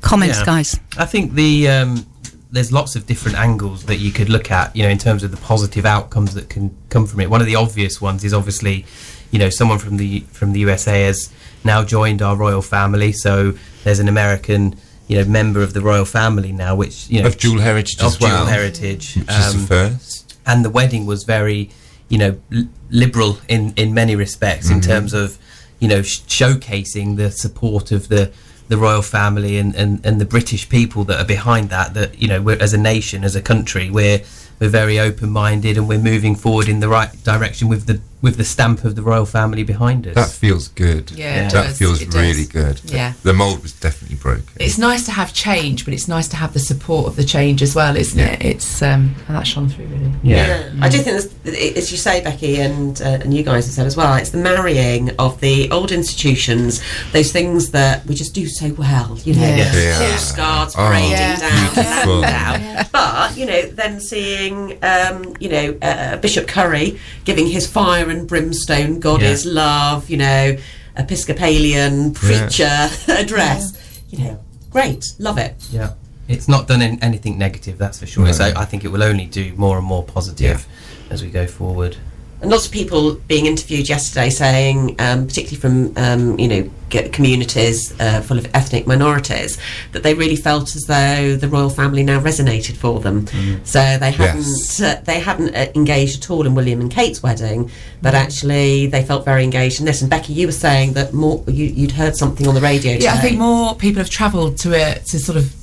[0.00, 0.44] Comments, Yeah.
[0.46, 0.80] guys.
[0.96, 2.06] I think the um,
[2.50, 5.30] there's lots of different angles that you could look at, you know, in terms of
[5.30, 7.30] the positive outcomes that can come from it.
[7.30, 8.84] One of the obvious ones is obviously,
[9.30, 11.30] you know, someone from the from the USA has
[11.64, 13.12] now joined our royal family.
[13.12, 14.74] So there's an American,
[15.06, 18.06] you know, member of the royal family now, which you know Of dual heritage of
[18.06, 18.38] as well.
[18.44, 20.36] dual heritage, Which is um, the first.
[20.46, 21.70] and the wedding was very,
[22.08, 25.36] you know, l- liberal in in many respects in terms of,
[25.80, 28.30] you know, sh- showcasing the support of the
[28.68, 31.94] the royal family and, and and the British people that are behind that.
[31.94, 34.22] That you know, as a nation, as a country, we're
[34.60, 38.36] we're very open minded and we're moving forward in the right direction with the with
[38.36, 40.14] the stamp of the royal family behind us.
[40.14, 41.10] That feels good.
[41.12, 42.20] Yeah, it that does, feels it does.
[42.20, 42.78] really good.
[42.84, 43.14] Yeah.
[43.22, 44.44] The mold was definitely broken.
[44.60, 47.62] It's nice to have change, but it's nice to have the support of the change
[47.62, 48.32] as well, isn't Yeah.
[48.34, 48.42] it?
[48.44, 50.12] It's um, and that shone through really.
[50.22, 50.70] yeah.
[50.82, 53.96] I do think, as you say, Becky, and uh, and you guys have said as
[53.96, 56.82] well, it's the marrying of the old institutions,
[57.12, 59.72] those things that we just do so well, you know, Yeah.
[59.74, 59.98] Yeah.
[60.12, 61.36] postcards Oh, parading Yeah.
[61.36, 62.20] down, beautiful.
[62.20, 62.86] down.
[62.92, 64.49] But you know, then seeing,
[64.82, 69.30] um, you know, uh, Bishop Curry giving his fire and brimstone, God Yeah.
[69.30, 70.56] is love, you know,
[70.96, 73.72] Episcopalian preacher address,
[74.10, 74.40] you know,
[74.70, 75.54] great, love it.
[75.70, 75.94] Yeah,
[76.28, 78.26] it's not done in anything negative, that's for sure.
[78.26, 78.32] No.
[78.32, 80.66] So I think it will only do more and more positive
[81.10, 81.96] as we go forward.
[82.40, 86.70] And lots of people being interviewed yesterday saying, um, particularly from um, you know
[87.12, 89.58] communities uh, full of ethnic minorities,
[89.92, 93.26] that they really felt as though the royal family now resonated for them.
[93.64, 94.80] So they hadn't Yes.
[94.80, 97.70] uh, they hadn't uh, engaged at all in William and Kate's wedding,
[98.02, 100.00] but actually they felt very engaged in this.
[100.00, 102.94] And Becky, you were saying that more you, you'd heard something on the radio.
[102.94, 105.54] Yeah, I think more people have travelled to it to sort of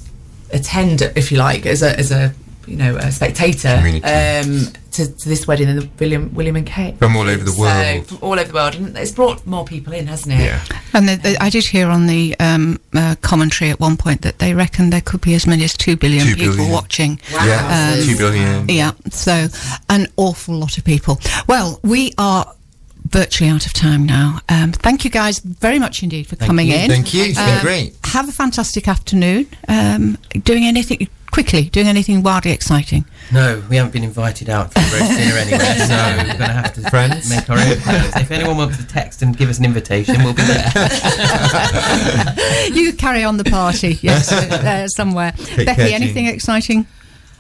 [0.54, 2.34] attend, if you like, as a as a
[2.68, 4.60] you know a spectator um,
[4.92, 6.98] to, to this wedding than the William William and Kate.
[6.98, 8.08] From all over the So, world.
[8.08, 10.44] from all over the world, and it's brought more people in, hasn't it?
[10.44, 10.62] Yeah.
[10.94, 14.40] And the, the, I did hear on the um, uh, commentary at one point that
[14.40, 16.72] they reckon there could be as many as two billion Two people billion.
[16.72, 17.20] watching.
[17.32, 17.94] Yeah.
[18.00, 18.68] Um, Two billion.
[18.70, 19.48] Yeah, so
[19.90, 21.20] an awful lot of people.
[21.48, 22.54] Well, we are
[23.10, 24.40] virtually out of time now.
[24.50, 26.76] Um, thank you guys very much indeed for coming you.
[26.76, 26.90] in.
[26.90, 27.24] Thank you.
[27.26, 27.96] It's been Um, great.
[28.06, 29.48] Have a fantastic afternoon.
[29.68, 33.06] Um, doing anything quickly, doing anything wildly exciting.
[33.32, 36.46] No, we haven't been invited out for a roast dinner anywhere, so we're going to
[36.46, 37.30] have to Friends?
[37.30, 38.16] make our own plans.
[38.16, 40.72] If anyone wants to text and give us an invitation, we'll be there.
[42.74, 45.34] you carry on the party, yes, uh, somewhere.
[45.58, 46.34] Becky, care, anything Jean.
[46.34, 46.88] exciting?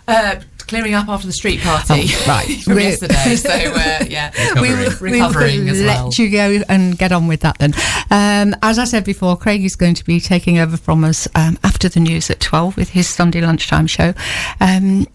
[0.07, 0.35] Uh,
[0.67, 2.47] clearing up after the street party Oh, right.
[2.63, 3.35] from We're- yesterday.
[3.37, 5.11] So uh, yeah, we will, Recovering.
[5.13, 6.09] we will Recovering as let well.
[6.17, 7.73] you go and get on with that then.
[8.09, 11.57] Um, as I said before, Craig is going to be taking over from us um,
[11.63, 14.13] after the news at 12 with his Sunday lunchtime show.
[14.59, 15.07] Um,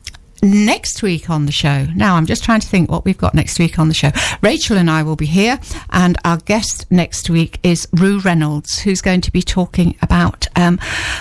[0.45, 1.87] Next week on the show.
[1.95, 4.11] Now, I'm just trying to think what we've got next week on the show.
[4.43, 9.01] Rachel and I will be here, and our guest next week is Rue Reynolds, who's
[9.01, 10.81] going to be talking about um,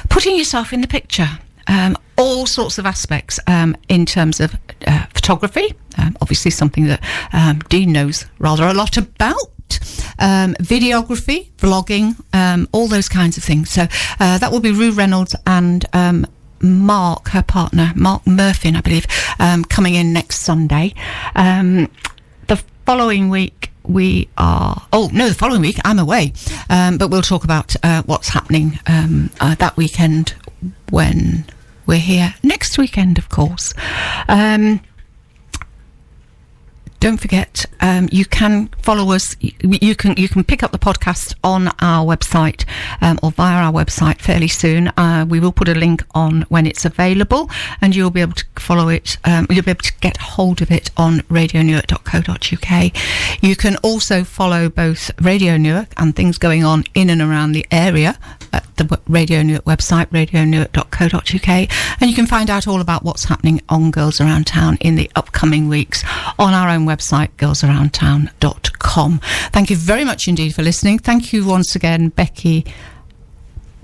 [0.10, 1.30] putting yourself in the picture
[1.68, 4.56] um, all sorts of aspects um, in terms of
[4.86, 7.04] uh, photography, um, obviously something that
[7.34, 9.36] um, Dean knows rather a lot about.
[10.20, 13.72] Um, videography, vlogging, um, all those kinds of things.
[13.72, 13.88] So
[14.20, 16.28] uh, that will be Rue Reynolds and um,
[16.62, 19.08] Mark, her partner, Mark Murphy, I believe,
[19.70, 20.94] coming in next Sunday.
[21.34, 24.86] The following week, we are.
[24.94, 26.34] Oh no, the following week I'm away,
[26.70, 30.36] um, but we'll talk about uh, what's happening um, uh, that weekend
[30.90, 31.46] when
[31.92, 33.74] we're here next weekend, of course.
[34.30, 34.80] Um,
[37.02, 39.36] don't forget, um, you can follow us.
[39.42, 42.64] You, can you can pick up the podcast on our website
[43.02, 44.88] um, or via our website fairly soon.
[44.96, 47.50] Uh, we will put a link on when it's available,
[47.82, 49.18] and you'll be able to follow it.
[49.26, 53.44] Um, you'll be able to get hold of it on radionewark.co.uk.
[53.44, 57.66] You can also follow both Radio Newark and things going on in and around the
[57.70, 58.18] area
[58.54, 63.62] at the Radio Newark website, radionewark.co.uk, and you can find out all about what's happening
[63.70, 66.04] on Girls Around Town in the upcoming weeks
[66.38, 69.20] on our own website, girlsaroundtown.com.
[69.52, 71.00] Thank you very much indeed for listening.
[71.00, 72.66] Thank you once again, Becky.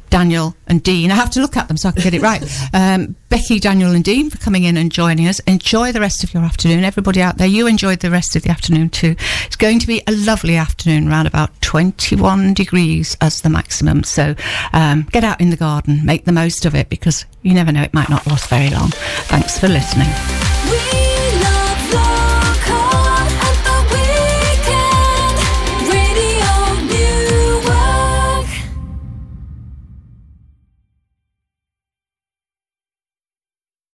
[0.10, 1.12] Daniel and Dean.
[1.12, 2.44] I have to look at them so I can get it right.
[2.74, 5.40] Um, Becky, Daniel, and Dean for coming in and joining us.
[5.42, 6.84] Enjoy the rest of your afternoon.
[6.84, 9.16] Everybody out there, you enjoyed the rest of the afternoon too.
[9.46, 14.04] It's going to be a lovely afternoon, around about 21 degrees as the maximum.
[14.04, 14.36] So
[14.74, 17.84] um, get out in the garden, make the most of it because you never know,
[17.84, 18.90] it might not last very long.
[19.28, 21.07] Thanks for listening.